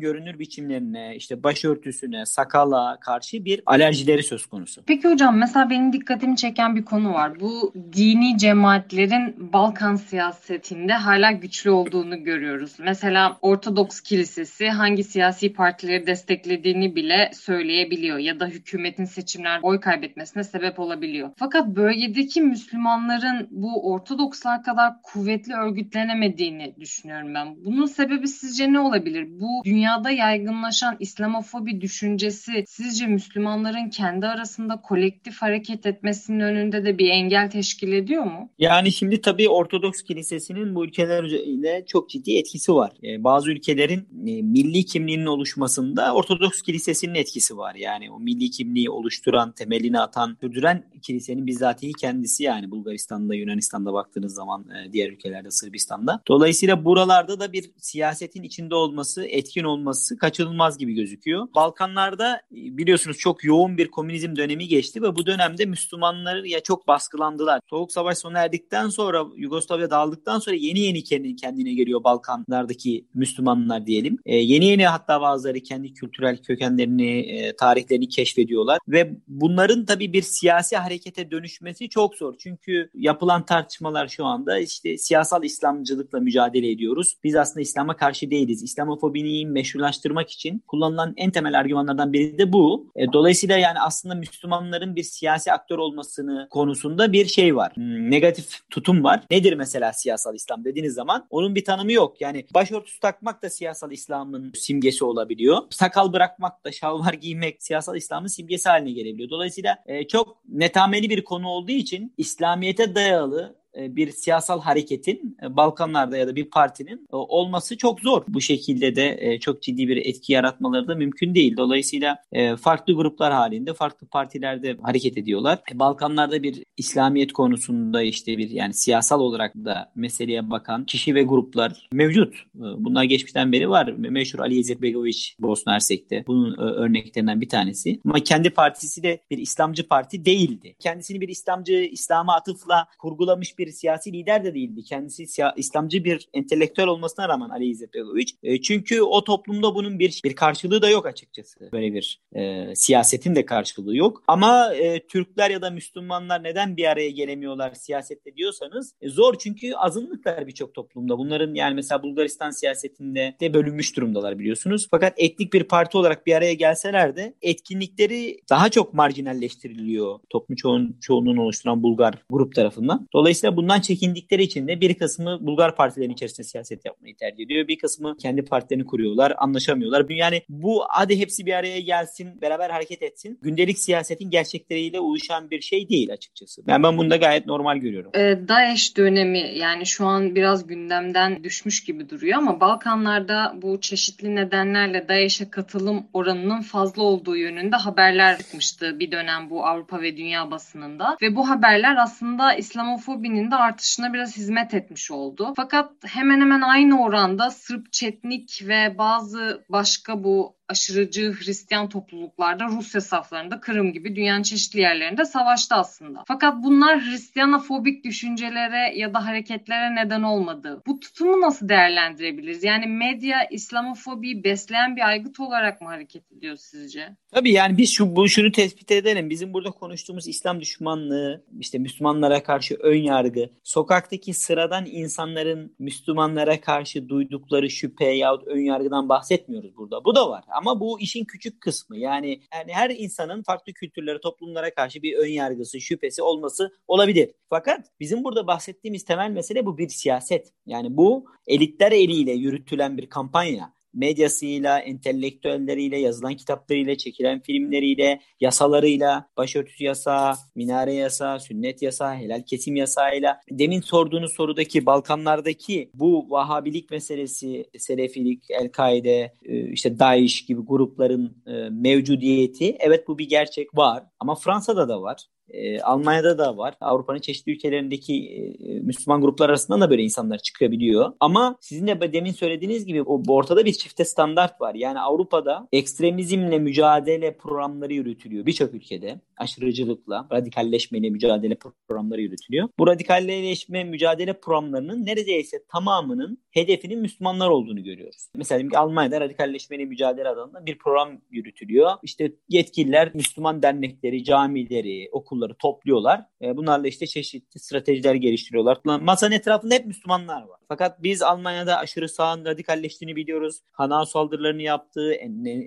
görünür 0.00 0.38
biçimlerine, 0.38 1.16
işte 1.16 1.42
başörtüsüne, 1.42 2.26
sakala 2.26 3.00
karşı 3.00 3.44
bir 3.44 3.62
alerjileri 3.66 4.22
söz 4.22 4.46
konusu. 4.46 4.82
Peki 4.86 5.08
hocam 5.08 5.38
mesela 5.38 5.70
benim 5.70 5.92
dikkatimi 5.92 6.36
çeken 6.36 6.76
bir 6.76 6.84
konu 6.84 7.12
var. 7.12 7.40
Bu 7.40 7.72
dini 7.92 8.38
cemaatlerin 8.38 9.52
Balkan 9.52 9.96
siyasetinde 9.96 10.92
hala 10.92 11.32
güçlü 11.32 11.70
olduğunu 11.70 12.24
görüyoruz. 12.24 12.76
Mesela 12.78 13.38
Ortodoks 13.42 14.00
Kilisesi 14.00 14.68
hangi 14.68 15.04
siyasi 15.04 15.52
partileri 15.52 16.06
desteklediğini 16.06 16.96
bile 16.96 17.30
söyleyebiliyor 17.34 18.18
ya 18.18 18.40
da 18.40 18.46
hükümetin 18.46 19.04
seçimler 19.04 19.60
oy 19.62 19.80
kaybetmesine 19.80 20.44
sebep 20.44 20.78
olabiliyor. 20.78 21.30
Fakat 21.36 21.66
bölgedeki 21.66 22.42
Müslümanların 22.42 23.48
bu 23.50 23.92
Ortodokslar 23.92 24.62
kadar 24.62 25.02
kuvvetli 25.02 25.54
örgütlenemediğini 25.54 26.74
düşünüyorum 26.80 27.34
ben. 27.34 27.64
Bunun 27.64 27.86
sebebi 27.86 28.28
sizce 28.28 28.72
ne 28.72 28.80
olabilir? 28.80 29.39
Bu 29.40 29.64
dünyada 29.64 30.10
yaygınlaşan 30.10 30.96
İslamofobi 31.00 31.80
düşüncesi 31.80 32.64
sizce 32.66 33.06
Müslümanların 33.06 33.90
kendi 33.90 34.26
arasında 34.26 34.80
kolektif 34.80 35.42
hareket 35.42 35.86
etmesinin 35.86 36.40
önünde 36.40 36.84
de 36.84 36.98
bir 36.98 37.08
engel 37.08 37.50
teşkil 37.50 37.92
ediyor 37.92 38.24
mu? 38.24 38.50
Yani 38.58 38.92
şimdi 38.92 39.20
tabii 39.20 39.48
Ortodoks 39.48 40.02
Kilisesi'nin 40.02 40.74
bu 40.74 40.84
ülkeler 40.84 41.24
üzerinde 41.24 41.84
çok 41.86 42.10
ciddi 42.10 42.38
etkisi 42.38 42.74
var. 42.74 42.92
Ee, 43.02 43.24
bazı 43.24 43.50
ülkelerin 43.50 44.08
e, 44.26 44.42
milli 44.42 44.84
kimliğinin 44.84 45.26
oluşmasında 45.26 46.14
Ortodoks 46.14 46.62
Kilisesi'nin 46.62 47.14
etkisi 47.14 47.56
var. 47.56 47.74
Yani 47.74 48.10
o 48.10 48.20
milli 48.20 48.50
kimliği 48.50 48.90
oluşturan, 48.90 49.52
temelini 49.52 50.00
atan, 50.00 50.36
sürdüren 50.40 50.84
kilisenin 51.02 51.46
bizzatihi 51.46 51.92
kendisi 51.92 52.42
yani 52.42 52.70
Bulgaristan'da, 52.70 53.34
Yunanistan'da 53.34 53.92
baktığınız 53.92 54.34
zaman 54.34 54.64
e, 54.70 54.92
diğer 54.92 55.10
ülkelerde, 55.10 55.50
Sırbistan'da. 55.50 56.22
Dolayısıyla 56.28 56.84
buralarda 56.84 57.40
da 57.40 57.52
bir 57.52 57.70
siyasetin 57.76 58.42
içinde 58.42 58.74
olması 58.74 59.29
etkin 59.30 59.64
olması 59.64 60.18
kaçınılmaz 60.18 60.78
gibi 60.78 60.94
gözüküyor. 60.94 61.48
Balkanlarda 61.54 62.34
e, 62.36 62.40
biliyorsunuz 62.52 63.18
çok 63.18 63.44
yoğun 63.44 63.76
bir 63.78 63.88
komünizm 63.88 64.36
dönemi 64.36 64.68
geçti 64.68 65.02
ve 65.02 65.16
bu 65.16 65.26
dönemde 65.26 65.66
Müslümanları 65.66 66.48
ya 66.48 66.60
çok 66.60 66.88
baskılandılar. 66.88 67.60
Soğuk 67.70 67.92
Savaş 67.92 68.18
sona 68.18 68.38
erdikten 68.38 68.88
sonra 68.88 69.24
Yugoslavya 69.36 69.90
dağıldıktan 69.90 70.38
sonra 70.38 70.56
yeni 70.56 70.80
yeni 70.80 71.04
kendi, 71.04 71.36
kendine 71.36 71.72
geliyor 71.74 72.04
Balkanlardaki 72.04 73.06
Müslümanlar 73.14 73.86
diyelim. 73.86 74.18
E, 74.26 74.36
yeni 74.36 74.64
yeni 74.64 74.86
hatta 74.86 75.20
bazıları 75.20 75.60
kendi 75.60 75.94
kültürel 75.94 76.36
kökenlerini, 76.36 77.18
e, 77.18 77.56
tarihlerini 77.56 78.08
keşfediyorlar 78.08 78.78
ve 78.88 79.16
bunların 79.28 79.84
tabii 79.84 80.12
bir 80.12 80.22
siyasi 80.22 80.76
harekete 80.76 81.30
dönüşmesi 81.30 81.88
çok 81.88 82.14
zor. 82.14 82.34
Çünkü 82.38 82.90
yapılan 82.94 83.46
tartışmalar 83.46 84.08
şu 84.08 84.24
anda 84.24 84.58
işte 84.58 84.98
siyasal 84.98 85.44
İslamcılıkla 85.44 86.20
mücadele 86.20 86.70
ediyoruz. 86.70 87.16
Biz 87.24 87.36
aslında 87.36 87.60
İslam'a 87.60 87.96
karşı 87.96 88.30
değiliz. 88.30 88.62
İslamofobi 88.62 89.19
dini 89.24 89.46
meşrulaştırmak 89.46 90.30
için 90.30 90.62
kullanılan 90.66 91.14
en 91.16 91.30
temel 91.30 91.58
argümanlardan 91.58 92.12
biri 92.12 92.38
de 92.38 92.52
bu. 92.52 92.90
E, 92.96 93.12
dolayısıyla 93.12 93.58
yani 93.58 93.80
aslında 93.80 94.14
Müslümanların 94.14 94.96
bir 94.96 95.02
siyasi 95.02 95.52
aktör 95.52 95.78
olmasını 95.78 96.46
konusunda 96.50 97.12
bir 97.12 97.26
şey 97.26 97.56
var. 97.56 97.72
Hmm, 97.76 98.10
negatif 98.10 98.70
tutum 98.70 99.04
var. 99.04 99.22
Nedir 99.30 99.52
mesela 99.52 99.92
siyasal 99.92 100.34
İslam 100.34 100.64
dediğiniz 100.64 100.94
zaman 100.94 101.26
onun 101.30 101.54
bir 101.54 101.64
tanımı 101.64 101.92
yok. 101.92 102.20
Yani 102.20 102.46
başörtüsü 102.54 103.00
takmak 103.00 103.42
da 103.42 103.50
siyasal 103.50 103.92
İslam'ın 103.92 104.52
simgesi 104.54 105.04
olabiliyor. 105.04 105.58
Sakal 105.70 106.12
bırakmak 106.12 106.64
da 106.64 106.72
şalvar 106.72 107.12
giymek 107.12 107.62
siyasal 107.62 107.96
İslam'ın 107.96 108.26
simgesi 108.26 108.68
haline 108.68 108.92
gelebiliyor. 108.92 109.30
Dolayısıyla 109.30 109.78
e, 109.86 110.06
çok 110.06 110.42
netameli 110.48 111.10
bir 111.10 111.24
konu 111.24 111.48
olduğu 111.48 111.72
için 111.72 112.14
İslamiyet'e 112.16 112.94
dayalı 112.94 113.59
bir 113.76 114.10
siyasal 114.10 114.60
hareketin 114.60 115.36
e, 115.42 115.56
Balkanlarda 115.56 116.16
ya 116.16 116.28
da 116.28 116.36
bir 116.36 116.50
partinin 116.50 117.06
e, 117.12 117.16
olması 117.16 117.76
çok 117.76 118.00
zor. 118.00 118.22
Bu 118.28 118.40
şekilde 118.40 118.96
de 118.96 119.38
çok 119.40 119.62
ciddi 119.62 119.88
bir 119.88 119.96
etki 119.96 120.32
yaratmaları 120.32 120.88
da 120.88 120.94
mümkün 120.94 121.34
değil. 121.34 121.56
Dolayısıyla 121.56 122.16
farklı 122.60 122.94
gruplar 122.94 123.32
halinde 123.32 123.74
farklı 123.74 124.06
partilerde 124.06 124.76
hareket 124.82 125.18
ediyorlar. 125.18 125.58
Balkanlarda 125.74 126.42
bir 126.42 126.64
İslamiyet 126.76 127.32
konusunda 127.32 128.02
işte 128.02 128.38
bir 128.38 128.50
yani 128.50 128.74
siyasal 128.74 129.20
olarak 129.20 129.54
da 129.54 129.92
meseleye 129.94 130.50
bakan 130.50 130.84
kişi 130.84 131.14
ve 131.14 131.22
gruplar 131.22 131.88
mevcut. 131.92 132.34
Bunlar 132.54 133.04
geçmişten 133.04 133.52
beri 133.52 133.70
var. 133.70 133.86
Meşhur 133.86 134.38
Ali 134.38 134.54
Izetbegoviç 134.54 135.36
Bosna 135.40 135.72
Hersek'te 135.72 136.24
bunun 136.26 136.58
örneklerinden 136.58 137.40
bir 137.40 137.48
tanesi. 137.48 138.00
Ama 138.04 138.20
kendi 138.20 138.50
partisi 138.50 139.02
de 139.02 139.20
bir 139.30 139.38
İslamcı 139.38 139.88
parti 139.88 140.24
değildi. 140.24 140.74
Kendisini 140.78 141.20
bir 141.20 141.28
İslamcı, 141.28 141.74
İslam'a 141.74 142.34
atıfla 142.34 142.86
kurgulamış 142.98 143.58
bir 143.60 143.70
siyasi 143.70 144.12
lider 144.12 144.44
de 144.44 144.54
değildi. 144.54 144.82
Kendisi 144.84 145.22
siya- 145.26 145.54
İslamcı 145.56 146.04
bir 146.04 146.28
entelektüel 146.34 146.88
olmasına 146.88 147.28
rağmen 147.28 147.48
Ali 147.48 147.66
İzzet 147.66 147.94
Begoviç. 147.94 148.34
E, 148.42 148.60
çünkü 148.60 149.02
o 149.02 149.24
toplumda 149.24 149.74
bunun 149.74 149.98
bir 149.98 150.20
bir 150.24 150.34
karşılığı 150.34 150.82
da 150.82 150.90
yok 150.90 151.06
açıkçası. 151.06 151.68
Böyle 151.72 151.94
bir 151.94 152.20
e, 152.34 152.66
siyasetin 152.74 153.34
de 153.34 153.46
karşılığı 153.46 153.96
yok. 153.96 154.22
Ama 154.26 154.74
e, 154.74 155.06
Türkler 155.06 155.50
ya 155.50 155.62
da 155.62 155.70
Müslümanlar 155.70 156.42
neden 156.42 156.76
bir 156.76 156.84
araya 156.84 157.10
gelemiyorlar 157.10 157.74
siyasette 157.74 158.36
diyorsanız 158.36 158.94
e, 159.00 159.08
zor 159.08 159.34
çünkü 159.38 159.72
azınlıklar 159.74 160.46
birçok 160.46 160.74
toplumda. 160.74 161.18
Bunların 161.18 161.54
yani 161.54 161.74
mesela 161.74 162.02
Bulgaristan 162.02 162.50
siyasetinde 162.50 163.36
de 163.40 163.54
bölünmüş 163.54 163.96
durumdalar 163.96 164.38
biliyorsunuz. 164.38 164.88
Fakat 164.90 165.14
etnik 165.16 165.52
bir 165.52 165.64
parti 165.64 165.98
olarak 165.98 166.26
bir 166.26 166.34
araya 166.34 166.54
gelseler 166.54 167.16
de 167.16 167.34
etkinlikleri 167.42 168.36
daha 168.50 168.68
çok 168.68 168.94
marjinalleştiriliyor 168.94 170.18
toplum 170.30 170.56
çoğun, 170.56 170.96
çoğunluğunu 171.00 171.42
oluşturan 171.42 171.82
Bulgar 171.82 172.14
grup 172.30 172.54
tarafından. 172.54 173.08
Dolayısıyla 173.12 173.49
Dolayısıyla 173.50 173.56
bundan 173.56 173.80
çekindikleri 173.80 174.42
için 174.42 174.68
de 174.68 174.80
bir 174.80 174.94
kısmı 174.94 175.38
Bulgar 175.40 175.76
partilerin 175.76 176.10
içerisinde 176.10 176.46
siyaset 176.46 176.84
yapmayı 176.84 177.16
tercih 177.16 177.44
ediyor. 177.44 177.68
Bir 177.68 177.78
kısmı 177.78 178.16
kendi 178.16 178.44
partilerini 178.44 178.86
kuruyorlar, 178.86 179.32
anlaşamıyorlar. 179.38 180.06
Yani 180.10 180.42
bu 180.48 180.84
hadi 180.88 181.18
hepsi 181.18 181.46
bir 181.46 181.52
araya 181.52 181.80
gelsin, 181.80 182.40
beraber 182.40 182.70
hareket 182.70 183.02
etsin. 183.02 183.38
Gündelik 183.42 183.78
siyasetin 183.78 184.30
gerçekleriyle 184.30 185.00
uyuşan 185.00 185.50
bir 185.50 185.60
şey 185.60 185.88
değil 185.88 186.12
açıkçası. 186.12 186.62
Yani 186.66 186.82
ben 186.82 186.98
bunu 186.98 187.10
da 187.10 187.16
gayet 187.16 187.46
normal 187.46 187.76
görüyorum. 187.76 188.10
Ee, 188.14 188.38
Daesh 188.48 188.96
dönemi 188.96 189.58
yani 189.58 189.86
şu 189.86 190.06
an 190.06 190.34
biraz 190.34 190.66
gündemden 190.66 191.44
düşmüş 191.44 191.84
gibi 191.84 192.10
duruyor 192.10 192.38
ama 192.38 192.60
Balkanlarda 192.60 193.54
bu 193.62 193.80
çeşitli 193.80 194.34
nedenlerle 194.34 195.08
Daesh'e 195.08 195.50
katılım 195.50 196.06
oranının 196.12 196.60
fazla 196.60 197.02
olduğu 197.02 197.36
yönünde 197.36 197.76
haberler 197.76 198.38
çıkmıştı 198.38 199.00
bir 199.00 199.12
dönem 199.12 199.50
bu 199.50 199.66
Avrupa 199.66 200.02
ve 200.02 200.16
dünya 200.16 200.50
basınında. 200.50 201.16
Ve 201.22 201.36
bu 201.36 201.48
haberler 201.48 201.96
aslında 201.96 202.54
İslamofobinin 202.54 203.39
de 203.50 203.56
artışına 203.56 204.12
biraz 204.12 204.36
hizmet 204.36 204.74
etmiş 204.74 205.10
oldu. 205.10 205.52
Fakat 205.56 205.90
hemen 206.04 206.40
hemen 206.40 206.60
aynı 206.60 207.02
oranda 207.02 207.50
Sırp, 207.50 207.92
Çetnik 207.92 208.62
ve 208.68 208.98
bazı 208.98 209.64
başka 209.68 210.24
bu 210.24 210.59
aşırıcı 210.70 211.32
Hristiyan 211.32 211.88
topluluklarda 211.88 212.64
Rusya 212.64 213.00
saflarında 213.00 213.60
Kırım 213.60 213.92
gibi 213.92 214.16
dünyanın 214.16 214.42
çeşitli 214.42 214.80
yerlerinde 214.80 215.24
savaştı 215.24 215.74
aslında. 215.74 216.24
Fakat 216.26 216.54
bunlar 216.62 217.00
Hristiyanofobik 217.00 218.04
düşüncelere 218.04 218.98
ya 218.98 219.14
da 219.14 219.26
hareketlere 219.26 219.94
neden 219.94 220.22
olmadı. 220.22 220.82
Bu 220.86 221.00
tutumu 221.00 221.40
nasıl 221.40 221.68
değerlendirebiliriz? 221.68 222.64
Yani 222.64 222.86
medya 222.86 223.44
İslamofobiyi 223.50 224.44
besleyen 224.44 224.96
bir 224.96 225.08
aygıt 225.08 225.40
olarak 225.40 225.80
mı 225.80 225.88
hareket 225.88 226.32
ediyor 226.32 226.56
sizce? 226.56 227.16
Tabii 227.30 227.52
yani 227.52 227.78
biz 227.78 227.90
şu 227.90 228.16
bu 228.16 228.28
şunu 228.28 228.52
tespit 228.52 228.90
edelim. 228.90 229.30
Bizim 229.30 229.52
burada 229.52 229.70
konuştuğumuz 229.70 230.28
İslam 230.28 230.60
düşmanlığı, 230.60 231.44
işte 231.60 231.78
Müslümanlara 231.78 232.42
karşı 232.42 232.74
ön 232.74 233.02
yargı, 233.02 233.50
sokaktaki 233.62 234.34
sıradan 234.34 234.86
insanların 234.86 235.74
Müslümanlara 235.78 236.60
karşı 236.60 237.08
duydukları 237.08 237.70
şüphe 237.70 238.04
yahut 238.04 238.46
ön 238.46 238.60
yargıdan 238.60 239.08
bahsetmiyoruz 239.08 239.76
burada. 239.76 240.04
Bu 240.04 240.14
da 240.14 240.30
var. 240.30 240.44
Ama 240.60 240.80
bu 240.80 241.00
işin 241.00 241.24
küçük 241.24 241.60
kısmı. 241.60 241.96
Yani, 241.98 242.40
yani 242.54 242.72
her 242.72 242.90
insanın 242.90 243.42
farklı 243.42 243.72
kültürlere, 243.72 244.20
toplumlara 244.20 244.74
karşı 244.74 245.02
bir 245.02 245.16
ön 245.16 245.28
yargısı, 245.28 245.80
şüphesi 245.80 246.22
olması 246.22 246.72
olabilir. 246.88 247.30
Fakat 247.50 247.86
bizim 248.00 248.24
burada 248.24 248.46
bahsettiğimiz 248.46 249.04
temel 249.04 249.30
mesele 249.30 249.66
bu 249.66 249.78
bir 249.78 249.88
siyaset. 249.88 250.52
Yani 250.66 250.96
bu 250.96 251.26
elitler 251.46 251.92
eliyle 251.92 252.32
yürütülen 252.32 252.98
bir 252.98 253.08
kampanya. 253.08 253.72
Medyasıyla, 253.94 254.78
entelektüelleriyle, 254.78 255.98
yazılan 255.98 256.36
kitaplarıyla, 256.36 256.96
çekilen 256.96 257.40
filmleriyle, 257.40 258.20
yasalarıyla, 258.40 259.28
başörtüsü 259.36 259.84
yasağı, 259.84 260.34
minare 260.54 260.94
yasağı, 260.94 261.40
sünnet 261.40 261.82
yasağı, 261.82 262.14
helal 262.14 262.42
kesim 262.42 262.76
yasağıyla, 262.76 263.40
demin 263.50 263.80
sorduğunuz 263.80 264.32
sorudaki 264.32 264.86
Balkanlardaki 264.86 265.90
bu 265.94 266.30
Vahabilik 266.30 266.90
meselesi, 266.90 267.64
Selefilik, 267.78 268.50
El-Kaide, 268.50 269.34
e, 269.42 269.72
işte 269.72 269.98
DAEŞ 269.98 270.46
gibi 270.46 270.60
grupların 270.60 271.42
e, 271.46 271.52
mevcudiyeti, 271.70 272.76
evet 272.80 273.08
bu 273.08 273.18
bir 273.18 273.28
gerçek 273.28 273.76
var 273.76 274.04
ama 274.20 274.34
Fransa'da 274.34 274.88
da 274.88 275.02
var. 275.02 275.26
E, 275.52 275.80
Almanya'da 275.80 276.38
da 276.38 276.56
var. 276.56 276.74
Avrupa'nın 276.80 277.18
çeşitli 277.18 277.52
ülkelerindeki 277.52 278.14
e, 278.60 278.80
Müslüman 278.80 279.20
gruplar 279.20 279.48
arasında 279.48 279.80
da 279.80 279.90
böyle 279.90 280.02
insanlar 280.02 280.38
çıkabiliyor. 280.38 281.12
Ama 281.20 281.56
sizin 281.60 281.86
de 281.86 282.12
demin 282.12 282.32
söylediğiniz 282.32 282.86
gibi 282.86 283.02
o 283.02 283.22
ortada 283.28 283.64
bir 283.64 283.72
çifte 283.72 284.04
standart 284.04 284.60
var. 284.60 284.74
Yani 284.74 285.00
Avrupa'da 285.00 285.68
ekstremizmle 285.72 286.58
mücadele 286.58 287.36
programları 287.36 287.92
yürütülüyor 287.92 288.46
birçok 288.46 288.74
ülkede. 288.74 289.20
Aşırıcılıkla, 289.36 290.28
radikalleşmeyle 290.32 291.10
mücadele 291.10 291.56
programları 291.88 292.20
yürütülüyor. 292.20 292.68
Bu 292.78 292.86
radikalleşme 292.86 293.84
mücadele 293.84 294.32
programlarının 294.40 295.06
neredeyse 295.06 295.64
tamamının 295.72 296.38
hedefinin 296.50 297.00
Müslümanlar 297.00 297.48
olduğunu 297.48 297.84
görüyoruz. 297.84 298.28
Mesela 298.36 298.80
Almanya'da 298.80 299.20
radikalleşmeyle 299.20 299.84
mücadele 299.84 300.28
alanında 300.28 300.66
bir 300.66 300.78
program 300.78 301.20
yürütülüyor. 301.30 301.90
İşte 302.02 302.32
yetkililer 302.48 303.10
Müslüman 303.14 303.62
dernekleri, 303.62 304.24
camileri, 304.24 305.08
okulları 305.40 305.54
topluyorlar. 305.54 306.24
E, 306.42 306.56
bunlarla 306.56 306.88
işte 306.88 307.06
çeşitli 307.06 307.60
stratejiler 307.60 308.14
geliştiriyorlar. 308.14 308.78
Masanın 308.84 309.32
etrafında 309.32 309.74
hep 309.74 309.86
Müslümanlar 309.86 310.42
var. 310.42 310.60
Fakat 310.68 311.02
biz 311.02 311.22
Almanya'da 311.22 311.76
aşırı 311.76 312.08
sağın 312.08 312.44
radikalleştiğini 312.44 313.16
biliyoruz. 313.16 313.60
Hana 313.72 314.06
saldırılarını 314.06 314.62
yaptığı 314.62 315.12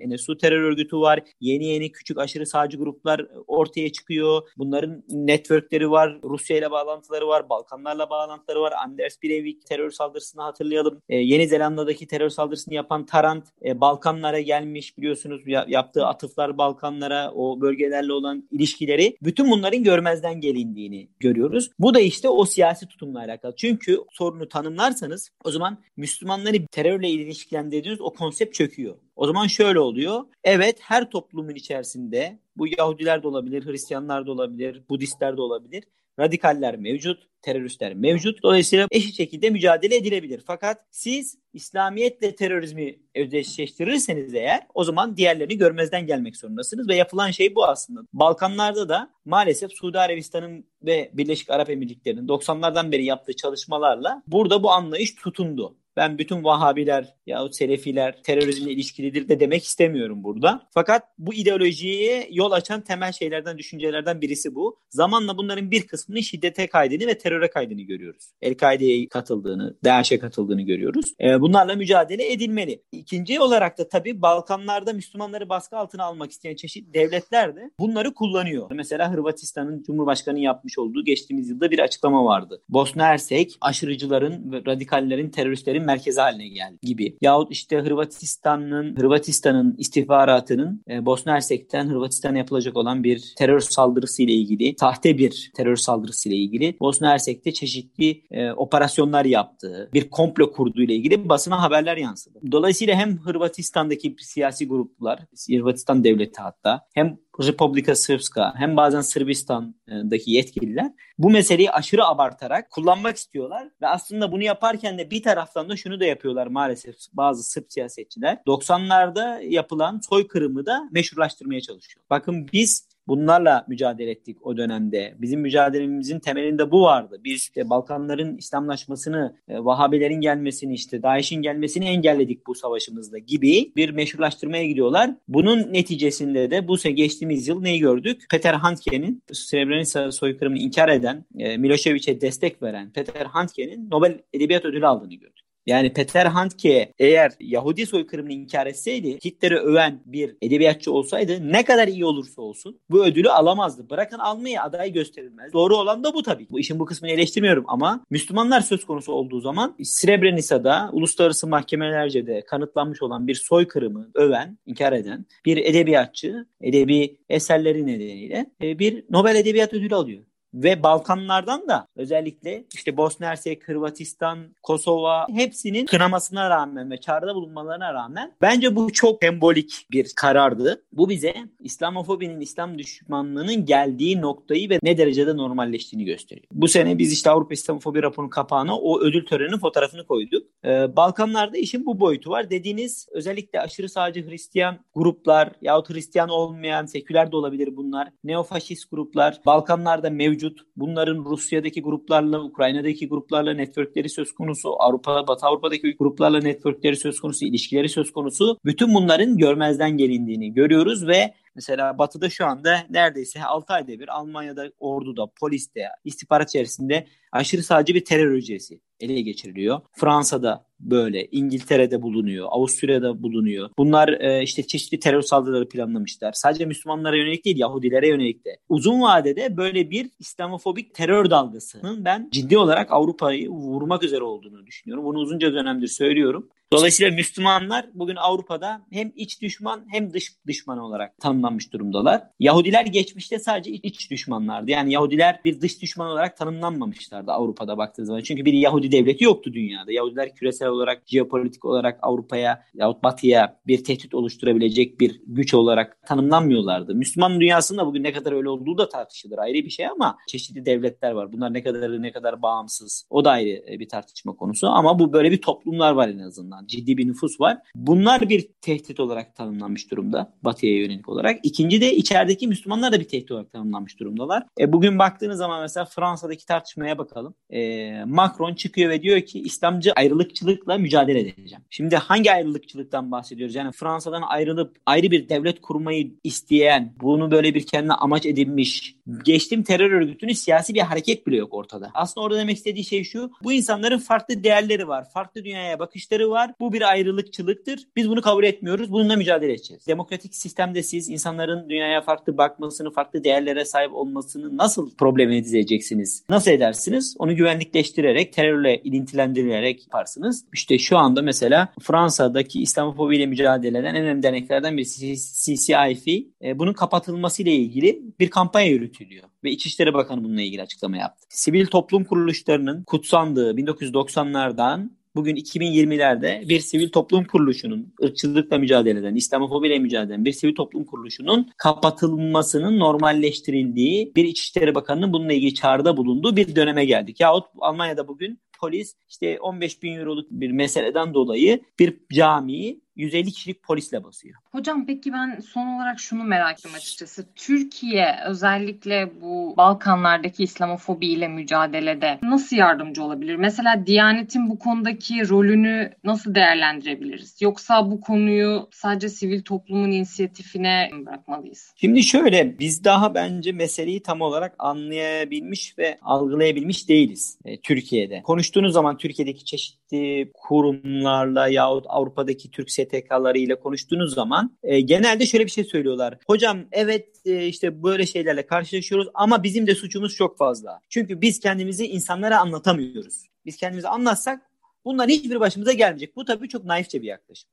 NSU 0.06 0.36
terör 0.36 0.62
örgütü 0.62 0.96
var. 0.96 1.20
Yeni 1.40 1.64
yeni 1.64 1.92
küçük 1.92 2.18
aşırı 2.18 2.46
sağcı 2.46 2.78
gruplar 2.78 3.26
ortaya 3.46 3.92
çıkıyor. 3.92 4.42
Bunların 4.56 5.02
networkleri 5.08 5.90
var. 5.90 6.18
Rusya 6.24 6.56
ile 6.56 6.70
bağlantıları 6.70 7.28
var. 7.28 7.48
Balkanlarla 7.48 8.10
bağlantıları 8.10 8.60
var. 8.60 8.72
Anders 8.84 9.22
Breivik 9.22 9.66
terör 9.66 9.90
saldırısını 9.90 10.42
hatırlayalım. 10.42 11.02
E, 11.08 11.16
Yeni 11.16 11.48
Zelanda'daki 11.48 12.06
terör 12.06 12.28
saldırısını 12.28 12.74
yapan 12.74 13.06
Tarant 13.06 13.48
e, 13.64 13.80
Balkanlara 13.80 14.40
gelmiş 14.40 14.98
biliyorsunuz. 14.98 15.42
Ya, 15.46 15.64
yaptığı 15.68 16.06
atıflar 16.06 16.58
Balkanlara, 16.58 17.32
o 17.34 17.60
bölgelerle 17.60 18.12
olan 18.12 18.48
ilişkileri. 18.50 19.16
Bütün 19.22 19.46
bunların 19.64 19.82
görmezden 19.82 20.40
gelindiğini 20.40 21.08
görüyoruz. 21.20 21.70
Bu 21.78 21.94
da 21.94 22.00
işte 22.00 22.28
o 22.28 22.44
siyasi 22.44 22.86
tutumla 22.86 23.18
alakalı. 23.18 23.56
Çünkü 23.56 23.98
sorunu 24.10 24.48
tanımlarsanız 24.48 25.30
o 25.44 25.50
zaman 25.50 25.78
Müslümanları 25.96 26.66
terörle 26.66 27.10
ilişkilendirdiğiniz 27.10 28.00
o 28.00 28.10
konsept 28.10 28.54
çöküyor. 28.54 28.94
O 29.16 29.26
zaman 29.26 29.46
şöyle 29.46 29.80
oluyor. 29.80 30.24
Evet 30.44 30.78
her 30.80 31.10
toplumun 31.10 31.54
içerisinde 31.54 32.38
bu 32.56 32.66
Yahudiler 32.78 33.22
de 33.22 33.28
olabilir, 33.28 33.66
Hristiyanlar 33.66 34.26
da 34.26 34.32
olabilir, 34.32 34.82
Budistler 34.88 35.36
de 35.36 35.40
olabilir. 35.40 35.84
Radikaller 36.20 36.76
mevcut, 36.76 37.28
teröristler 37.42 37.94
mevcut. 37.94 38.42
Dolayısıyla 38.42 38.86
eşit 38.90 39.16
şekilde 39.16 39.50
mücadele 39.50 39.96
edilebilir. 39.96 40.42
Fakat 40.46 40.84
siz 40.90 41.38
İslamiyetle 41.52 42.36
terörizmi 42.36 42.98
özdeşleştirirseniz 43.14 44.34
eğer 44.34 44.66
o 44.74 44.84
zaman 44.84 45.16
diğerlerini 45.16 45.58
görmezden 45.58 46.06
gelmek 46.06 46.36
zorundasınız 46.36 46.88
ve 46.88 46.96
yapılan 46.96 47.30
şey 47.30 47.54
bu 47.54 47.64
aslında. 47.64 48.00
Balkanlarda 48.12 48.88
da 48.88 49.10
maalesef 49.24 49.72
Suudi 49.72 49.98
Arabistan'ın 49.98 50.66
ve 50.82 51.10
Birleşik 51.12 51.50
Arap 51.50 51.70
Emirlikleri'nin 51.70 52.28
90'lardan 52.28 52.92
beri 52.92 53.04
yaptığı 53.04 53.36
çalışmalarla 53.36 54.22
burada 54.26 54.62
bu 54.62 54.70
anlayış 54.70 55.14
tutundu. 55.14 55.76
Ben 55.96 56.18
bütün 56.18 56.44
Vahabiler 56.44 57.14
yahut 57.26 57.56
Selefiler 57.56 58.22
terörizmle 58.22 58.72
ilişkilidir 58.72 59.28
de 59.28 59.40
demek 59.40 59.64
istemiyorum 59.64 60.24
burada. 60.24 60.68
Fakat 60.70 61.02
bu 61.18 61.34
ideolojiye 61.34 62.28
yol 62.30 62.52
açan 62.52 62.80
temel 62.80 63.12
şeylerden, 63.12 63.58
düşüncelerden 63.58 64.20
birisi 64.20 64.54
bu. 64.54 64.78
Zamanla 64.90 65.36
bunların 65.36 65.70
bir 65.70 65.86
kısmının 65.86 66.20
şiddete 66.20 66.66
kaydını 66.66 67.06
ve 67.06 67.18
teröre 67.18 67.50
kaydını 67.50 67.82
görüyoruz. 67.82 68.30
El-Kaide'ye 68.42 69.08
katıldığını, 69.08 69.76
DAEŞ'e 69.84 70.18
katıldığını 70.18 70.62
görüyoruz. 70.62 71.14
E, 71.20 71.40
bunlarla 71.40 71.74
mücadele 71.74 72.32
edilmeli. 72.32 72.82
İkinci 72.92 73.40
olarak 73.40 73.78
da 73.78 73.88
tabii 73.88 74.22
Balkanlarda 74.22 74.92
Müslümanları 74.92 75.48
baskı 75.48 75.76
altına 75.76 76.04
almak 76.04 76.30
isteyen 76.30 76.54
çeşitli 76.54 76.94
devletler 76.94 77.56
de 77.56 77.70
bunları 77.78 78.14
kullanıyor. 78.14 78.70
Mesela 78.74 79.12
Hırvatistan'ın 79.12 79.82
Cumhurbaşkanı 79.82 80.38
yapmış 80.40 80.78
olduğu 80.78 81.04
geçtiğimiz 81.04 81.50
yılda 81.50 81.70
bir 81.70 81.78
açıklama 81.78 82.24
vardı. 82.24 82.62
Bosna 82.68 83.04
Hersek 83.06 83.56
aşırıcıların 83.60 84.62
radikallerin, 84.66 85.30
teröristlerin 85.30 85.83
merkezi 85.84 86.20
haline 86.20 86.48
geldi 86.48 86.78
gibi. 86.82 87.16
Yahut 87.20 87.52
işte 87.52 87.78
Hırvatistan'ın 87.78 88.96
Hırvatistan'ın 88.96 89.74
istihbaratının 89.78 90.82
e, 90.90 91.06
Bosna 91.06 91.32
Hersek'ten 91.32 91.88
Hırvatistan'a 91.88 92.38
yapılacak 92.38 92.76
olan 92.76 93.04
bir 93.04 93.34
terör 93.38 93.60
saldırısı 93.60 94.22
ile 94.22 94.32
ilgili, 94.32 94.74
sahte 94.80 95.18
bir 95.18 95.52
terör 95.56 95.76
saldırısı 95.76 96.28
ile 96.28 96.36
ilgili 96.36 96.76
Bosna 96.80 97.10
Hersek'te 97.10 97.52
çeşitli 97.52 98.22
e, 98.30 98.52
operasyonlar 98.52 99.24
yaptığı, 99.24 99.90
bir 99.94 100.10
komplo 100.10 100.52
kurduğu 100.52 100.82
ile 100.82 100.94
ilgili 100.94 101.28
basına 101.28 101.62
haberler 101.62 101.96
yansıdı. 101.96 102.38
Dolayısıyla 102.52 102.94
hem 102.94 103.18
Hırvatistan'daki 103.18 104.16
siyasi 104.18 104.68
gruplar, 104.68 105.20
Hırvatistan 105.50 106.04
devleti 106.04 106.42
hatta 106.42 106.80
hem 106.94 107.18
Republika 107.40 107.94
Srpska 107.94 108.54
hem 108.56 108.76
bazen 108.76 109.00
Sırbistan'daki 109.00 110.30
yetkililer 110.30 110.92
bu 111.18 111.30
meseleyi 111.30 111.70
aşırı 111.70 112.06
abartarak 112.06 112.70
kullanmak 112.70 113.16
istiyorlar 113.16 113.68
ve 113.82 113.86
aslında 113.86 114.32
bunu 114.32 114.42
yaparken 114.42 114.98
de 114.98 115.10
bir 115.10 115.22
taraftan 115.22 115.68
da 115.68 115.76
şunu 115.76 116.00
da 116.00 116.04
yapıyorlar 116.04 116.46
maalesef 116.46 116.96
bazı 117.12 117.42
Sırp 117.42 117.72
siyasetçiler. 117.72 118.38
90'larda 118.46 119.42
yapılan 119.44 120.00
soykırımı 120.08 120.66
da 120.66 120.88
meşrulaştırmaya 120.92 121.60
çalışıyor. 121.60 122.04
Bakın 122.10 122.48
biz 122.52 122.93
Bunlarla 123.06 123.64
mücadele 123.68 124.10
ettik 124.10 124.46
o 124.46 124.56
dönemde. 124.56 125.14
Bizim 125.18 125.40
mücadelemizin 125.40 126.20
temelinde 126.20 126.70
bu 126.70 126.82
vardı. 126.82 127.20
Biz 127.24 127.36
işte 127.36 127.70
Balkanların 127.70 128.36
İslamlaşmasını, 128.36 129.36
e, 129.48 129.58
Vahabilerin 129.58 130.20
gelmesini, 130.20 130.74
işte 130.74 131.02
DAEŞ'in 131.02 131.42
gelmesini 131.42 131.84
engelledik 131.84 132.46
bu 132.46 132.54
savaşımızda 132.54 133.18
gibi 133.18 133.72
bir 133.76 133.90
meşrulaştırmaya 133.90 134.66
gidiyorlar. 134.66 135.10
Bunun 135.28 135.72
neticesinde 135.72 136.50
de 136.50 136.68
bu 136.68 136.76
geçtiğimiz 136.76 137.48
yıl 137.48 137.60
neyi 137.60 137.78
gördük? 137.78 138.26
Peter 138.30 138.54
Handke'nin 138.54 139.22
Srebrenica 139.32 140.12
soykırımını 140.12 140.58
inkar 140.58 140.88
eden, 140.88 141.24
e, 141.38 141.56
Milošević'e 141.56 142.20
destek 142.20 142.62
veren 142.62 142.90
Peter 142.90 143.26
Handke'nin 143.26 143.90
Nobel 143.90 144.18
Edebiyat 144.32 144.64
Ödülü 144.64 144.86
aldığını 144.86 145.14
gördük. 145.14 145.43
Yani 145.66 145.92
Peter 145.92 146.26
Handke 146.26 146.92
eğer 146.98 147.32
Yahudi 147.40 147.86
soykırımını 147.86 148.32
inkar 148.32 148.66
etseydi 148.66 149.18
Hitler'i 149.24 149.56
öven 149.56 150.02
bir 150.06 150.36
edebiyatçı 150.42 150.92
olsaydı 150.92 151.52
ne 151.52 151.64
kadar 151.64 151.88
iyi 151.88 152.04
olursa 152.04 152.42
olsun 152.42 152.80
bu 152.90 153.04
ödülü 153.04 153.30
alamazdı. 153.30 153.90
Bırakın 153.90 154.18
almayı 154.18 154.62
aday 154.62 154.92
gösterilmez. 154.92 155.52
Doğru 155.52 155.76
olan 155.76 156.04
da 156.04 156.14
bu 156.14 156.22
tabii. 156.22 156.46
Bu 156.50 156.60
işin 156.60 156.78
bu 156.78 156.84
kısmını 156.84 157.12
eleştirmiyorum 157.12 157.64
ama 157.68 158.04
Müslümanlar 158.10 158.60
söz 158.60 158.84
konusu 158.84 159.12
olduğu 159.12 159.40
zaman 159.40 159.76
Srebrenica'da 159.82 160.90
uluslararası 160.92 161.46
mahkemelerce 161.46 162.26
de 162.26 162.44
kanıtlanmış 162.46 163.02
olan 163.02 163.26
bir 163.26 163.34
soykırımı 163.34 164.10
öven, 164.14 164.58
inkar 164.66 164.92
eden 164.92 165.26
bir 165.44 165.56
edebiyatçı 165.56 166.46
edebi 166.60 167.18
eserleri 167.28 167.86
nedeniyle 167.86 168.46
e, 168.62 168.78
bir 168.78 169.04
Nobel 169.10 169.36
Edebiyat 169.36 169.72
Ödülü 169.72 169.94
alıyor 169.94 170.24
ve 170.54 170.82
Balkanlardan 170.82 171.68
da 171.68 171.86
özellikle 171.96 172.64
işte 172.74 172.96
Bosna 172.96 173.26
Hersek, 173.26 173.68
Hırvatistan, 173.68 174.38
Kosova 174.62 175.26
hepsinin 175.28 175.86
kınamasına 175.86 176.50
rağmen 176.50 176.90
ve 176.90 176.96
çağrıda 176.96 177.34
bulunmalarına 177.34 177.94
rağmen 177.94 178.32
bence 178.42 178.76
bu 178.76 178.92
çok 178.92 179.22
sembolik 179.22 179.86
bir 179.90 180.12
karardı. 180.16 180.84
Bu 180.92 181.08
bize 181.08 181.34
İslamofobinin, 181.60 182.40
İslam 182.40 182.78
düşmanlığının 182.78 183.66
geldiği 183.66 184.20
noktayı 184.20 184.70
ve 184.70 184.78
ne 184.82 184.98
derecede 184.98 185.36
normalleştiğini 185.36 186.04
gösteriyor. 186.04 186.46
Bu 186.52 186.68
sene 186.68 186.98
biz 186.98 187.12
işte 187.12 187.30
Avrupa 187.30 187.54
İslamofobi 187.54 188.02
raporunun 188.02 188.30
kapağına 188.30 188.78
o 188.78 189.00
ödül 189.00 189.26
töreninin 189.26 189.58
fotoğrafını 189.58 190.06
koyduk. 190.06 190.46
Ee, 190.64 190.96
Balkanlarda 190.96 191.58
işin 191.58 191.86
bu 191.86 192.00
boyutu 192.00 192.30
var. 192.30 192.50
Dediğiniz 192.50 193.08
özellikle 193.12 193.60
aşırı 193.60 193.88
sağcı 193.88 194.28
Hristiyan 194.28 194.78
gruplar 194.94 195.52
yahut 195.62 195.90
Hristiyan 195.90 196.28
olmayan 196.28 196.86
seküler 196.86 197.32
de 197.32 197.36
olabilir 197.36 197.76
bunlar. 197.76 198.08
Neofaşist 198.24 198.90
gruplar 198.90 199.40
Balkanlarda 199.46 200.10
mevcut 200.10 200.43
mevcut. 200.44 200.60
Bunların 200.76 201.24
Rusya'daki 201.24 201.82
gruplarla, 201.82 202.44
Ukrayna'daki 202.44 203.08
gruplarla 203.08 203.54
networkleri 203.54 204.08
söz 204.08 204.32
konusu. 204.32 204.82
Avrupa, 204.82 205.26
Batı 205.26 205.46
Avrupa'daki 205.46 205.96
gruplarla 205.96 206.38
networkleri 206.40 206.96
söz 206.96 207.20
konusu, 207.20 207.46
ilişkileri 207.46 207.88
söz 207.88 208.12
konusu. 208.12 208.58
Bütün 208.64 208.94
bunların 208.94 209.36
görmezden 209.38 209.96
gelindiğini 209.96 210.54
görüyoruz 210.54 211.06
ve 211.06 211.34
Mesela 211.54 211.98
Batı'da 211.98 212.30
şu 212.30 212.46
anda 212.46 212.86
neredeyse 212.90 213.44
6 213.44 213.72
ayda 213.72 213.88
bir 213.88 214.08
Almanya'da 214.08 214.70
orduda, 214.78 215.26
poliste, 215.40 215.88
istihbarat 216.04 216.48
içerisinde 216.48 217.06
aşırı 217.32 217.62
sadece 217.62 217.94
bir 217.94 218.04
terör 218.04 218.36
hücresi 218.36 218.80
ele 219.00 219.20
geçiriliyor. 219.20 219.80
Fransa'da 219.92 220.66
böyle, 220.80 221.26
İngiltere'de 221.26 222.02
bulunuyor, 222.02 222.46
Avusturya'da 222.50 223.22
bulunuyor. 223.22 223.70
Bunlar 223.78 224.08
e, 224.08 224.42
işte 224.42 224.66
çeşitli 224.66 225.00
terör 225.00 225.22
saldırıları 225.22 225.68
planlamışlar. 225.68 226.32
Sadece 226.32 226.64
Müslümanlara 226.64 227.16
yönelik 227.16 227.44
değil, 227.44 227.58
Yahudilere 227.58 228.08
yönelik 228.08 228.44
de. 228.44 228.56
Uzun 228.68 229.02
vadede 229.02 229.56
böyle 229.56 229.90
bir 229.90 230.10
İslamofobik 230.18 230.94
terör 230.94 231.30
dalgasının 231.30 232.04
ben 232.04 232.28
ciddi 232.32 232.58
olarak 232.58 232.92
Avrupa'yı 232.92 233.48
vurmak 233.48 234.02
üzere 234.02 234.24
olduğunu 234.24 234.66
düşünüyorum. 234.66 235.04
Bunu 235.04 235.18
uzunca 235.18 235.52
dönemdir 235.52 235.88
söylüyorum. 235.88 236.48
Dolayısıyla 236.72 237.12
Müslümanlar 237.12 237.86
bugün 237.94 238.16
Avrupa'da 238.16 238.82
hem 238.92 239.12
iç 239.16 239.42
düşman 239.42 239.84
hem 239.90 240.12
dış 240.12 240.32
düşman 240.46 240.78
olarak 240.78 241.18
tanımlanmış 241.18 241.72
durumdalar. 241.72 242.22
Yahudiler 242.40 242.86
geçmişte 242.86 243.38
sadece 243.38 243.70
iç 243.70 244.10
düşmanlardı. 244.10 244.70
Yani 244.70 244.92
Yahudiler 244.92 245.40
bir 245.44 245.60
dış 245.60 245.82
düşman 245.82 246.10
olarak 246.10 246.36
tanımlanmamışlardı 246.36 247.32
Avrupa'da 247.32 247.78
baktığınız 247.78 248.06
zaman. 248.06 248.22
Çünkü 248.22 248.44
bir 248.44 248.52
Yahudi 248.52 248.92
devleti 248.92 249.24
yoktu 249.24 249.52
dünyada. 249.52 249.92
Yahudiler 249.92 250.34
küresel 250.34 250.68
olarak, 250.68 251.02
jeopolitik 251.06 251.64
olarak 251.64 251.98
Avrupa'ya 252.02 252.64
yahut 252.74 253.02
Batı'ya 253.02 253.60
bir 253.66 253.84
tehdit 253.84 254.14
oluşturabilecek 254.14 255.00
bir 255.00 255.20
güç 255.26 255.54
olarak 255.54 256.06
tanımlanmıyorlardı. 256.06 256.94
Müslüman 256.94 257.40
dünyasında 257.40 257.86
bugün 257.86 258.02
ne 258.02 258.12
kadar 258.12 258.32
öyle 258.32 258.48
olduğu 258.48 258.78
da 258.78 258.88
tartışılır 258.88 259.38
ayrı 259.38 259.54
bir 259.64 259.70
şey 259.70 259.86
ama 259.86 260.18
çeşitli 260.28 260.66
devletler 260.66 261.12
var. 261.12 261.32
Bunlar 261.32 261.54
ne 261.54 261.62
kadar 261.62 262.02
ne 262.02 262.12
kadar 262.12 262.42
bağımsız 262.42 263.06
o 263.10 263.24
da 263.24 263.30
ayrı 263.30 263.80
bir 263.80 263.88
tartışma 263.88 264.36
konusu 264.36 264.68
ama 264.68 264.98
bu 264.98 265.12
böyle 265.12 265.30
bir 265.30 265.40
toplumlar 265.40 265.92
var 265.92 266.08
en 266.08 266.18
azından 266.18 266.53
ciddi 266.66 266.96
bir 266.96 267.08
nüfus 267.08 267.40
var. 267.40 267.58
Bunlar 267.74 268.28
bir 268.28 268.48
tehdit 268.60 269.00
olarak 269.00 269.36
tanımlanmış 269.36 269.90
durumda 269.90 270.34
Batı'ya 270.42 270.78
yönelik 270.78 271.08
olarak. 271.08 271.40
İkinci 271.42 271.80
de 271.80 271.96
içerideki 271.96 272.48
Müslümanlar 272.48 272.92
da 272.92 273.00
bir 273.00 273.08
tehdit 273.08 273.30
olarak 273.30 273.52
tanımlanmış 273.52 274.00
durumdalar. 274.00 274.42
E, 274.60 274.72
bugün 274.72 274.98
baktığınız 274.98 275.38
zaman 275.38 275.60
mesela 275.60 275.84
Fransa'daki 275.84 276.46
tartışmaya 276.46 276.98
bakalım. 276.98 277.34
E, 277.50 278.04
Macron 278.04 278.54
çıkıyor 278.54 278.90
ve 278.90 279.02
diyor 279.02 279.20
ki 279.20 279.40
İslamcı 279.40 279.92
ayrılıkçılıkla 279.92 280.78
mücadele 280.78 281.20
edeceğim. 281.20 281.64
Şimdi 281.70 281.96
hangi 281.96 282.32
ayrılıkçılıktan 282.32 283.10
bahsediyoruz? 283.10 283.54
Yani 283.54 283.72
Fransa'dan 283.72 284.22
ayrılıp 284.22 284.76
ayrı 284.86 285.10
bir 285.10 285.28
devlet 285.28 285.60
kurmayı 285.60 286.14
isteyen, 286.24 286.94
bunu 287.00 287.30
böyle 287.30 287.54
bir 287.54 287.66
kendine 287.66 287.92
amaç 287.92 288.26
edinmiş, 288.26 288.96
geçtim 289.24 289.62
terör 289.62 289.90
örgütünün 289.90 290.32
siyasi 290.32 290.74
bir 290.74 290.80
hareket 290.80 291.26
bile 291.26 291.36
yok 291.36 291.54
ortada. 291.54 291.90
Aslında 291.94 292.24
orada 292.26 292.38
demek 292.38 292.56
istediği 292.56 292.84
şey 292.84 293.04
şu. 293.04 293.30
Bu 293.42 293.52
insanların 293.52 293.98
farklı 293.98 294.44
değerleri 294.44 294.88
var. 294.88 295.10
Farklı 295.10 295.44
dünyaya 295.44 295.78
bakışları 295.78 296.30
var. 296.30 296.54
Bu 296.60 296.72
bir 296.72 296.90
ayrılıkçılıktır. 296.90 297.80
Biz 297.96 298.08
bunu 298.08 298.22
kabul 298.22 298.44
etmiyoruz. 298.44 298.92
Bununla 298.92 299.16
mücadele 299.16 299.52
edeceğiz. 299.52 299.86
Demokratik 299.86 300.34
sistemde 300.34 300.82
siz 300.82 301.08
insanların 301.08 301.68
dünyaya 301.68 302.00
farklı 302.00 302.38
bakmasını, 302.38 302.90
farklı 302.90 303.24
değerlere 303.24 303.64
sahip 303.64 303.94
olmasını 303.94 304.56
nasıl 304.56 304.90
problematize 304.96 305.58
edeceksiniz? 305.58 306.24
Nasıl 306.28 306.50
edersiniz? 306.50 307.16
Onu 307.18 307.36
güvenlikleştirerek, 307.36 308.32
terörle 308.32 308.80
ilintilendirilerek 308.84 309.82
yaparsınız. 309.82 310.44
İşte 310.52 310.78
şu 310.78 310.98
anda 310.98 311.22
mesela 311.22 311.68
Fransa'daki 311.82 312.62
İslamofobiyle 312.62 313.26
mücadele 313.26 313.78
eden 313.78 313.94
en 313.94 314.02
önemli 314.02 314.22
derneklerden 314.22 314.76
birisi 314.76 315.16
CCIF. 315.16 316.08
E, 316.42 316.58
bunun 316.58 316.72
kapatılması 316.72 317.42
ile 317.42 317.52
ilgili 317.52 318.02
bir 318.20 318.30
kampanya 318.30 318.66
yürütülüyor 319.00 319.28
ve 319.44 319.50
İçişleri 319.50 319.94
Bakanı 319.94 320.24
bununla 320.24 320.42
ilgili 320.42 320.62
açıklama 320.62 320.96
yaptı. 320.96 321.26
Sivil 321.28 321.66
toplum 321.66 322.04
kuruluşlarının 322.04 322.84
kutsandığı 322.84 323.54
1990'lardan 323.54 324.90
bugün 325.14 325.36
2020'lerde 325.36 326.48
bir 326.48 326.60
sivil 326.60 326.88
toplum 326.88 327.24
kuruluşunun 327.24 327.94
ırkçılıkla 328.02 328.58
mücadele 328.58 328.98
eden, 328.98 329.14
İslamofobiyle 329.14 329.78
mücadele 329.78 330.14
eden 330.14 330.24
bir 330.24 330.32
sivil 330.32 330.54
toplum 330.54 330.84
kuruluşunun 330.84 331.50
kapatılmasının 331.56 332.78
normalleştirildiği 332.78 334.12
bir 334.16 334.24
İçişleri 334.24 334.74
Bakanı'nın 334.74 335.12
bununla 335.12 335.32
ilgili 335.32 335.54
çağrıda 335.54 335.96
bulunduğu 335.96 336.36
bir 336.36 336.56
döneme 336.56 336.84
geldik. 336.84 337.20
Yahut 337.20 337.44
Almanya'da 337.58 338.08
bugün 338.08 338.38
polis 338.60 338.94
işte 339.08 339.40
15 339.40 339.82
bin 339.82 339.94
euroluk 339.94 340.30
bir 340.30 340.50
meseleden 340.50 341.14
dolayı 341.14 341.60
bir 341.78 341.96
camiyi 342.12 342.83
150 342.96 343.32
kişilik 343.32 343.62
polisle 343.62 344.04
basıyor. 344.04 344.34
Hocam 344.52 344.86
peki 344.86 345.12
ben 345.12 345.40
son 345.40 345.66
olarak 345.66 346.00
şunu 346.00 346.24
merak 346.24 346.60
ediyorum 346.60 346.76
açıkçası. 346.76 347.26
Türkiye 347.36 348.16
özellikle 348.26 349.20
bu 349.20 349.54
Balkanlardaki 349.56 350.42
İslamofobi 350.42 351.06
ile 351.06 351.28
mücadelede 351.28 352.18
nasıl 352.22 352.56
yardımcı 352.56 353.04
olabilir? 353.04 353.36
Mesela 353.36 353.86
Diyanet'in 353.86 354.50
bu 354.50 354.58
konudaki 354.58 355.28
rolünü 355.28 355.90
nasıl 356.04 356.34
değerlendirebiliriz? 356.34 357.42
Yoksa 357.42 357.90
bu 357.90 358.00
konuyu 358.00 358.68
sadece 358.72 359.08
sivil 359.08 359.42
toplumun 359.42 359.90
inisiyatifine 359.90 360.90
bırakmalıyız? 361.06 361.72
Şimdi 361.76 362.02
şöyle 362.02 362.58
biz 362.58 362.84
daha 362.84 363.14
bence 363.14 363.52
meseleyi 363.52 364.02
tam 364.02 364.20
olarak 364.20 364.54
anlayabilmiş 364.58 365.78
ve 365.78 365.98
algılayabilmiş 366.02 366.88
değiliz 366.88 367.38
e, 367.44 367.60
Türkiye'de. 367.60 368.22
Konuştuğunuz 368.22 368.72
zaman 368.72 368.96
Türkiye'deki 368.96 369.44
çeşitli 369.44 370.30
kurumlarla 370.34 371.48
yahut 371.48 371.84
Avrupa'daki 371.88 372.50
Türk 372.50 372.70
STK'ları 372.84 373.38
ile 373.38 373.60
konuştuğunuz 373.60 374.14
zaman 374.14 374.56
e, 374.62 374.80
genelde 374.80 375.26
şöyle 375.26 375.44
bir 375.46 375.50
şey 375.50 375.64
söylüyorlar. 375.64 376.18
Hocam 376.26 376.58
evet 376.72 377.08
e, 377.24 377.46
işte 377.46 377.82
böyle 377.82 378.06
şeylerle 378.06 378.46
karşılaşıyoruz 378.46 379.08
ama 379.14 379.42
bizim 379.42 379.66
de 379.66 379.74
suçumuz 379.74 380.14
çok 380.14 380.38
fazla. 380.38 380.80
Çünkü 380.88 381.20
biz 381.20 381.40
kendimizi 381.40 381.86
insanlara 381.86 382.38
anlatamıyoruz. 382.38 383.22
Biz 383.46 383.56
kendimizi 383.56 383.88
anlatsak 383.88 384.42
bunlar 384.84 385.08
hiçbir 385.08 385.40
başımıza 385.40 385.72
gelmeyecek. 385.72 386.16
Bu 386.16 386.24
tabii 386.24 386.48
çok 386.48 386.64
naifçe 386.64 387.02
bir 387.02 387.06
yaklaşım. 387.06 387.50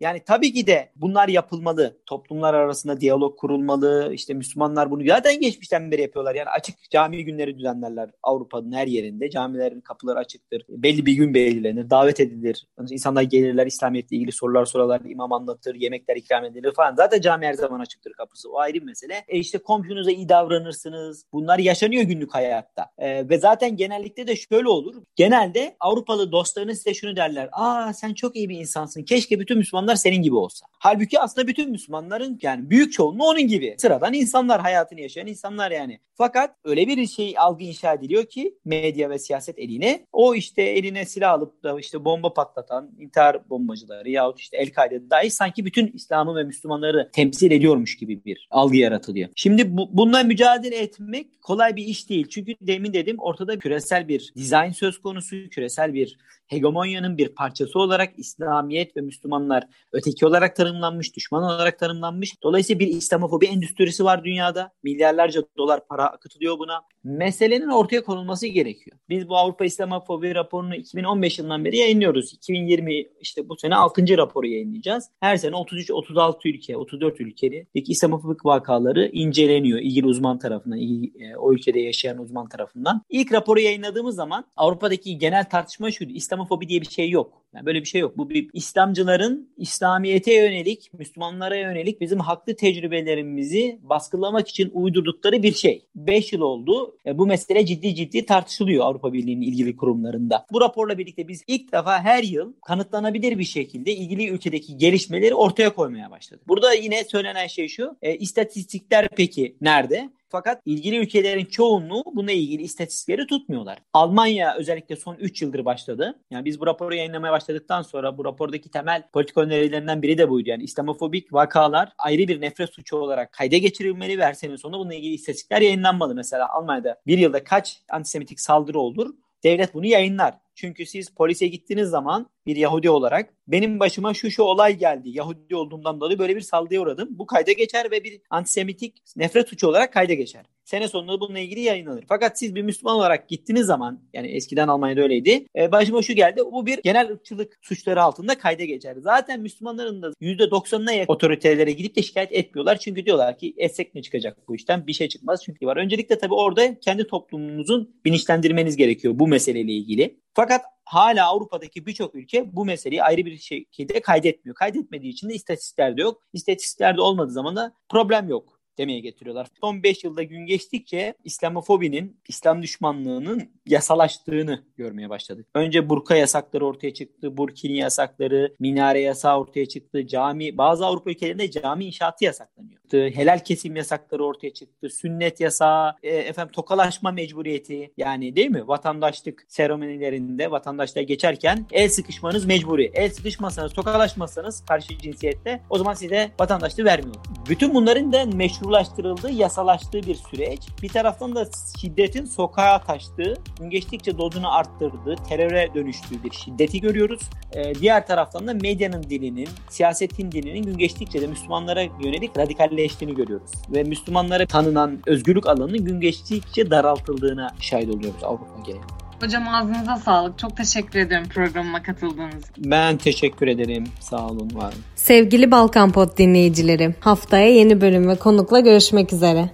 Yani 0.00 0.22
tabii 0.26 0.52
ki 0.52 0.66
de 0.66 0.92
bunlar 0.96 1.28
yapılmalı. 1.28 1.98
Toplumlar 2.06 2.54
arasında 2.54 3.00
diyalog 3.00 3.38
kurulmalı. 3.38 4.10
İşte 4.14 4.34
Müslümanlar 4.34 4.90
bunu 4.90 5.06
zaten 5.06 5.40
geçmişten 5.40 5.90
beri 5.90 6.02
yapıyorlar. 6.02 6.34
Yani 6.34 6.48
açık 6.48 6.90
cami 6.90 7.24
günleri 7.24 7.58
düzenlerler 7.58 8.10
Avrupa'nın 8.22 8.72
her 8.72 8.86
yerinde. 8.86 9.30
Camilerin 9.30 9.80
kapıları 9.80 10.18
açıktır. 10.18 10.64
Belli 10.68 11.06
bir 11.06 11.12
gün 11.12 11.34
belirlenir. 11.34 11.90
Davet 11.90 12.20
edilir. 12.20 12.66
İnsanlar 12.90 13.22
gelirler 13.22 13.66
İslamiyetle 13.66 14.16
ilgili 14.16 14.32
sorular 14.32 14.64
sorarlar. 14.64 15.00
imam 15.04 15.32
anlatır. 15.32 15.74
Yemekler 15.74 16.16
ikram 16.16 16.44
edilir 16.44 16.72
falan. 16.74 16.94
Zaten 16.94 17.20
cami 17.20 17.46
her 17.46 17.54
zaman 17.54 17.80
açıktır 17.80 18.12
kapısı. 18.12 18.50
O 18.52 18.58
ayrı 18.58 18.74
bir 18.74 18.82
mesele. 18.82 19.24
E 19.28 19.38
işte 19.38 19.58
komşunuza 19.58 20.10
iyi 20.10 20.28
davranırsınız. 20.28 21.24
Bunlar 21.32 21.58
yaşanıyor 21.58 22.02
günlük 22.02 22.34
hayatta. 22.34 22.86
E, 22.98 23.28
ve 23.28 23.38
zaten 23.38 23.76
genellikle 23.76 24.26
de 24.26 24.36
şöyle 24.36 24.68
olur. 24.68 24.94
Genelde 25.16 25.76
Avrupalı 25.80 26.32
dostlarınız 26.32 26.76
size 26.78 26.94
şunu 26.94 27.16
derler. 27.16 27.48
Aa 27.52 27.92
sen 27.92 28.14
çok 28.14 28.36
iyi 28.36 28.48
bir 28.48 28.58
insansın. 28.58 29.02
Keşke 29.02 29.40
bütün 29.40 29.58
Müslümanlar 29.58 29.87
Müslümanlar 29.88 29.96
senin 29.96 30.22
gibi 30.22 30.36
olsa. 30.36 30.66
Halbuki 30.78 31.20
aslında 31.20 31.48
bütün 31.48 31.70
Müslümanların 31.70 32.38
yani 32.42 32.70
büyük 32.70 32.92
çoğunluğu 32.92 33.24
onun 33.24 33.46
gibi. 33.46 33.76
Sıradan 33.78 34.14
insanlar, 34.14 34.60
hayatını 34.60 35.00
yaşayan 35.00 35.26
insanlar 35.26 35.70
yani. 35.70 36.00
Fakat 36.14 36.54
öyle 36.64 36.86
bir 36.86 37.06
şey 37.06 37.34
algı 37.38 37.64
inşa 37.64 37.94
ediliyor 37.94 38.26
ki 38.26 38.54
medya 38.64 39.10
ve 39.10 39.18
siyaset 39.18 39.58
eline 39.58 40.06
o 40.12 40.34
işte 40.34 40.62
eline 40.62 41.04
silah 41.04 41.32
alıp 41.32 41.62
da 41.62 41.80
işte 41.80 42.04
bomba 42.04 42.34
patlatan 42.34 42.90
intihar 42.98 43.50
bombacıları 43.50 44.10
yahut 44.10 44.40
işte 44.40 44.56
El-Kaide 44.56 45.10
dahi 45.10 45.30
sanki 45.30 45.64
bütün 45.64 45.86
İslam'ı 45.94 46.36
ve 46.36 46.44
Müslümanları 46.44 47.10
temsil 47.12 47.50
ediyormuş 47.50 47.96
gibi 47.96 48.24
bir 48.24 48.48
algı 48.50 48.76
yaratılıyor. 48.76 49.28
Şimdi 49.36 49.76
bu, 49.76 49.88
bununla 49.92 50.22
mücadele 50.22 50.76
etmek 50.76 51.42
kolay 51.42 51.76
bir 51.76 51.84
iş 51.84 52.10
değil. 52.10 52.26
Çünkü 52.30 52.54
demin 52.60 52.92
dedim 52.92 53.16
ortada 53.18 53.58
küresel 53.58 54.08
bir 54.08 54.32
dizayn 54.36 54.72
söz 54.72 54.98
konusu, 54.98 55.36
küresel 55.50 55.94
bir 55.94 56.18
hegemonyanın 56.48 57.18
bir 57.18 57.28
parçası 57.28 57.78
olarak 57.78 58.18
İslamiyet 58.18 58.96
ve 58.96 59.00
Müslümanlar 59.00 59.64
öteki 59.92 60.26
olarak 60.26 60.56
tanımlanmış, 60.68 61.16
düşman 61.16 61.42
olarak 61.42 61.78
tanımlanmış. 61.78 62.42
Dolayısıyla 62.42 62.80
bir 62.80 62.86
İslamofobi 62.86 63.46
endüstrisi 63.46 64.04
var 64.04 64.24
dünyada. 64.24 64.72
Milyarlarca 64.82 65.42
dolar 65.56 65.86
para 65.88 66.06
akıtılıyor 66.06 66.58
buna. 66.58 66.80
Meselenin 67.04 67.68
ortaya 67.68 68.04
konulması 68.04 68.46
gerekiyor. 68.46 68.98
Biz 69.08 69.28
bu 69.28 69.36
Avrupa 69.36 69.64
İslamofobi 69.64 70.34
raporunu 70.34 70.74
2015 70.74 71.38
yılından 71.38 71.64
beri 71.64 71.76
yayınlıyoruz. 71.76 72.32
2020 72.32 73.04
işte 73.20 73.48
bu 73.48 73.56
sene 73.56 73.74
6. 73.74 74.18
raporu 74.18 74.46
yayınlayacağız. 74.46 75.10
Her 75.20 75.36
sene 75.36 75.56
33-36 75.56 76.48
ülke, 76.48 76.76
34 76.76 77.20
ülkedeki 77.20 77.92
İslamofobik 77.92 78.46
vakaları 78.46 79.06
inceleniyor 79.06 79.78
ilgili 79.78 80.06
uzman 80.06 80.38
tarafından, 80.38 80.78
e, 80.78 81.36
o 81.36 81.52
ülkede 81.52 81.80
yaşayan 81.80 82.18
uzman 82.18 82.48
tarafından. 82.48 83.02
İlk 83.08 83.32
raporu 83.32 83.60
yayınladığımız 83.60 84.14
zaman 84.14 84.44
Avrupa'daki 84.56 85.18
genel 85.18 85.44
tartışma 85.44 85.90
şuydu. 85.90 86.12
İslamofobi 86.12 86.68
diye 86.68 86.80
bir 86.80 86.90
şey 86.90 87.10
yok. 87.10 87.42
Yani 87.54 87.66
böyle 87.66 87.80
bir 87.80 87.88
şey 87.88 88.00
yok. 88.00 88.18
Bu 88.18 88.30
bir 88.30 88.50
İslamcıların 88.52 89.48
İslamiyete 89.56 90.34
yönelik, 90.34 90.57
Müslümanlara 90.92 91.56
yönelik 91.56 92.00
bizim 92.00 92.20
haklı 92.20 92.56
tecrübelerimizi 92.56 93.78
baskılamak 93.82 94.48
için 94.48 94.70
uydurdukları 94.74 95.42
bir 95.42 95.52
şey. 95.52 95.86
5 95.94 96.32
yıl 96.32 96.40
oldu. 96.40 96.96
E, 97.06 97.18
bu 97.18 97.26
mesele 97.26 97.66
ciddi 97.66 97.94
ciddi 97.94 98.26
tartışılıyor 98.26 98.84
Avrupa 98.84 99.12
Birliği'nin 99.12 99.42
ilgili 99.42 99.76
kurumlarında. 99.76 100.46
Bu 100.52 100.60
raporla 100.60 100.98
birlikte 100.98 101.28
biz 101.28 101.44
ilk 101.46 101.72
defa 101.72 102.00
her 102.00 102.22
yıl 102.22 102.52
kanıtlanabilir 102.66 103.38
bir 103.38 103.44
şekilde 103.44 103.92
ilgili 103.92 104.28
ülkedeki 104.28 104.76
gelişmeleri 104.76 105.34
ortaya 105.34 105.74
koymaya 105.74 106.10
başladık. 106.10 106.48
Burada 106.48 106.74
yine 106.74 107.04
söylenen 107.04 107.46
şey 107.46 107.68
şu. 107.68 107.96
E, 108.02 108.16
istatistikler 108.16 109.08
peki 109.16 109.56
nerede? 109.60 110.10
Fakat 110.30 110.62
ilgili 110.64 110.96
ülkelerin 110.96 111.44
çoğunluğu 111.44 112.04
buna 112.14 112.32
ilgili 112.32 112.62
istatistikleri 112.62 113.26
tutmuyorlar. 113.26 113.78
Almanya 113.92 114.56
özellikle 114.56 114.96
son 114.96 115.14
3 115.14 115.42
yıldır 115.42 115.64
başladı. 115.64 116.14
Yani 116.30 116.44
biz 116.44 116.60
bu 116.60 116.66
raporu 116.66 116.94
yayınlamaya 116.94 117.32
başladıktan 117.32 117.82
sonra 117.82 118.18
bu 118.18 118.24
rapordaki 118.24 118.70
temel 118.70 119.02
politika 119.12 119.40
önerilerinden 119.40 120.02
biri 120.02 120.18
de 120.18 120.30
buydu. 120.30 120.50
Yani 120.50 120.62
İslamofobik 120.62 121.32
vakalar 121.32 121.92
ayrı 121.98 122.28
bir 122.28 122.40
nefret 122.40 122.70
suçu 122.70 122.96
olarak 122.96 123.32
kayda 123.32 123.56
geçirilmeli 123.56 124.18
ve 124.18 124.24
her 124.24 124.32
sene 124.32 124.58
sonunda 124.58 124.78
bununla 124.78 124.94
ilgili 124.94 125.14
istatistikler 125.14 125.60
yayınlanmalı. 125.60 126.14
Mesela 126.14 126.48
Almanya'da 126.54 127.00
bir 127.06 127.18
yılda 127.18 127.44
kaç 127.44 127.82
antisemitik 127.90 128.40
saldırı 128.40 128.80
olur? 128.80 129.14
Devlet 129.44 129.74
bunu 129.74 129.86
yayınlar. 129.86 130.34
Çünkü 130.60 130.86
siz 130.86 131.08
polise 131.08 131.46
gittiğiniz 131.46 131.88
zaman 131.88 132.26
bir 132.46 132.56
Yahudi 132.56 132.90
olarak 132.90 133.34
benim 133.48 133.80
başıma 133.80 134.14
şu 134.14 134.30
şu 134.30 134.42
olay 134.42 134.78
geldi. 134.78 135.08
Yahudi 135.10 135.56
olduğumdan 135.56 136.00
dolayı 136.00 136.18
böyle 136.18 136.36
bir 136.36 136.40
saldırıya 136.40 136.80
uğradım. 136.80 137.08
Bu 137.10 137.26
kayda 137.26 137.52
geçer 137.52 137.90
ve 137.90 138.04
bir 138.04 138.20
antisemitik 138.30 139.02
nefret 139.16 139.48
suçu 139.48 139.68
olarak 139.68 139.92
kayda 139.92 140.14
geçer. 140.14 140.44
Sene 140.64 140.88
sonunda 140.88 141.20
bununla 141.20 141.38
ilgili 141.38 141.60
yayınlanır. 141.60 142.04
Fakat 142.08 142.38
siz 142.38 142.54
bir 142.54 142.62
Müslüman 142.62 142.96
olarak 142.96 143.28
gittiğiniz 143.28 143.66
zaman 143.66 144.00
yani 144.12 144.28
eskiden 144.28 144.68
Almanya'da 144.68 145.00
öyleydi. 145.00 145.46
E, 145.56 145.72
başıma 145.72 146.02
şu 146.02 146.12
geldi. 146.12 146.40
Bu 146.52 146.66
bir 146.66 146.78
genel 146.82 147.10
ırkçılık 147.10 147.58
suçları 147.62 148.02
altında 148.02 148.38
kayda 148.38 148.64
geçer. 148.64 148.96
Zaten 148.98 149.40
Müslümanların 149.40 150.02
da 150.02 150.12
%90'ına 150.20 150.92
yakın 150.92 151.12
otoritelere 151.12 151.72
gidip 151.72 151.96
de 151.96 152.02
şikayet 152.02 152.32
etmiyorlar. 152.32 152.78
Çünkü 152.78 153.06
diyorlar 153.06 153.38
ki 153.38 153.54
etsek 153.56 153.94
ne 153.94 154.02
çıkacak 154.02 154.48
bu 154.48 154.54
işten? 154.54 154.86
Bir 154.86 154.92
şey 154.92 155.08
çıkmaz. 155.08 155.44
Çünkü 155.44 155.66
var. 155.66 155.76
Öncelikle 155.76 156.18
tabii 156.18 156.34
orada 156.34 156.80
kendi 156.80 157.06
toplumunuzun 157.06 157.94
bilinçlendirmeniz 158.04 158.76
gerekiyor 158.76 159.18
bu 159.18 159.28
meseleyle 159.28 159.72
ilgili. 159.72 160.20
Fakat 160.38 160.64
hala 160.84 161.26
Avrupa'daki 161.26 161.86
birçok 161.86 162.14
ülke 162.14 162.56
bu 162.56 162.64
meseleyi 162.64 163.02
ayrı 163.02 163.26
bir 163.26 163.38
şekilde 163.38 164.00
kaydetmiyor. 164.00 164.56
Kaydetmediği 164.56 165.12
için 165.12 165.28
de 165.28 165.34
istatistiklerde 165.34 166.02
yok. 166.02 166.22
İstatistiklerde 166.32 167.00
olmadığı 167.00 167.32
zaman 167.32 167.56
da 167.56 167.74
problem 167.88 168.28
yok 168.28 168.57
demeye 168.78 169.00
getiriyorlar. 169.00 169.46
Son 169.60 169.82
5 169.82 170.04
yılda 170.04 170.22
gün 170.22 170.46
geçtikçe 170.46 171.14
İslamofobinin, 171.24 172.16
İslam 172.28 172.62
düşmanlığının 172.62 173.50
yasalaştığını 173.66 174.64
görmeye 174.76 175.10
başladık. 175.10 175.46
Önce 175.54 175.88
burka 175.88 176.16
yasakları 176.16 176.66
ortaya 176.66 176.94
çıktı, 176.94 177.36
burkini 177.36 177.76
yasakları, 177.76 178.54
minare 178.58 179.00
yasağı 179.00 179.38
ortaya 179.38 179.66
çıktı, 179.66 180.06
cami, 180.06 180.58
bazı 180.58 180.86
Avrupa 180.86 181.10
ülkelerinde 181.10 181.50
cami 181.50 181.84
inşaatı 181.84 182.24
yasaklanıyor. 182.24 182.78
Helal 182.92 183.38
kesim 183.38 183.76
yasakları 183.76 184.24
ortaya 184.24 184.50
çıktı, 184.50 184.88
sünnet 184.90 185.40
yasağı, 185.40 185.94
e, 186.02 186.08
efendim 186.08 186.52
tokalaşma 186.52 187.10
mecburiyeti 187.10 187.92
yani 187.96 188.36
değil 188.36 188.50
mi? 188.50 188.68
Vatandaşlık 188.68 189.44
seremonilerinde 189.48 190.50
vatandaşlar 190.50 191.02
geçerken 191.02 191.66
el 191.72 191.88
sıkışmanız 191.88 192.44
mecburi. 192.44 192.90
El 192.94 193.10
sıkışmasanız, 193.10 193.72
tokalaşmasanız 193.72 194.64
karşı 194.64 194.98
cinsiyette 194.98 195.60
o 195.70 195.78
zaman 195.78 195.94
size 195.94 196.30
vatandaşlığı 196.40 196.84
vermiyor. 196.84 197.16
Bütün 197.48 197.74
bunların 197.74 198.12
da 198.12 198.26
meşru 198.26 198.67
meşrulaştırıldığı, 198.68 199.30
yasalaştığı 199.30 200.02
bir 200.02 200.14
süreç. 200.14 200.60
Bir 200.82 200.88
taraftan 200.88 201.34
da 201.34 201.48
şiddetin 201.80 202.24
sokağa 202.24 202.78
taştığı, 202.78 203.34
gün 203.60 203.70
geçtikçe 203.70 204.18
dozunu 204.18 204.54
arttırdığı, 204.54 205.16
teröre 205.28 205.68
dönüştüğü 205.74 206.24
bir 206.24 206.30
şiddeti 206.30 206.80
görüyoruz. 206.80 207.20
Ee, 207.52 207.74
diğer 207.74 208.06
taraftan 208.06 208.46
da 208.46 208.54
medyanın 208.54 209.02
dilinin, 209.02 209.48
siyasetin 209.68 210.32
dilinin 210.32 210.62
gün 210.62 210.78
geçtikçe 210.78 211.20
de 211.20 211.26
Müslümanlara 211.26 211.82
yönelik 211.82 212.38
radikalleştiğini 212.38 213.14
görüyoruz. 213.14 213.50
Ve 213.68 213.82
Müslümanlara 213.82 214.46
tanınan 214.46 214.98
özgürlük 215.06 215.46
alanının 215.46 215.84
gün 215.84 216.00
geçtikçe 216.00 216.70
daraltıldığına 216.70 217.54
şahit 217.60 217.94
oluyoruz 217.94 218.24
Avrupa 218.24 218.62
genelinde. 218.66 219.07
Hocam 219.20 219.48
ağzınıza 219.48 219.96
sağlık. 219.96 220.38
Çok 220.38 220.56
teşekkür 220.56 220.98
ederim 220.98 221.28
programıma 221.28 221.82
katıldığınız 221.82 222.50
için. 222.50 222.70
Ben 222.70 222.96
teşekkür 222.96 223.48
ederim. 223.48 223.84
Sağ 224.00 224.26
olun, 224.26 224.50
var 224.54 224.72
olun. 224.72 224.82
Sevgili 224.96 225.50
Balkan 225.50 225.92
Pod 225.92 226.18
dinleyicileri, 226.18 226.94
haftaya 227.00 227.48
yeni 227.54 227.80
bölüm 227.80 228.08
ve 228.08 228.14
konukla 228.14 228.60
görüşmek 228.60 229.12
üzere. 229.12 229.50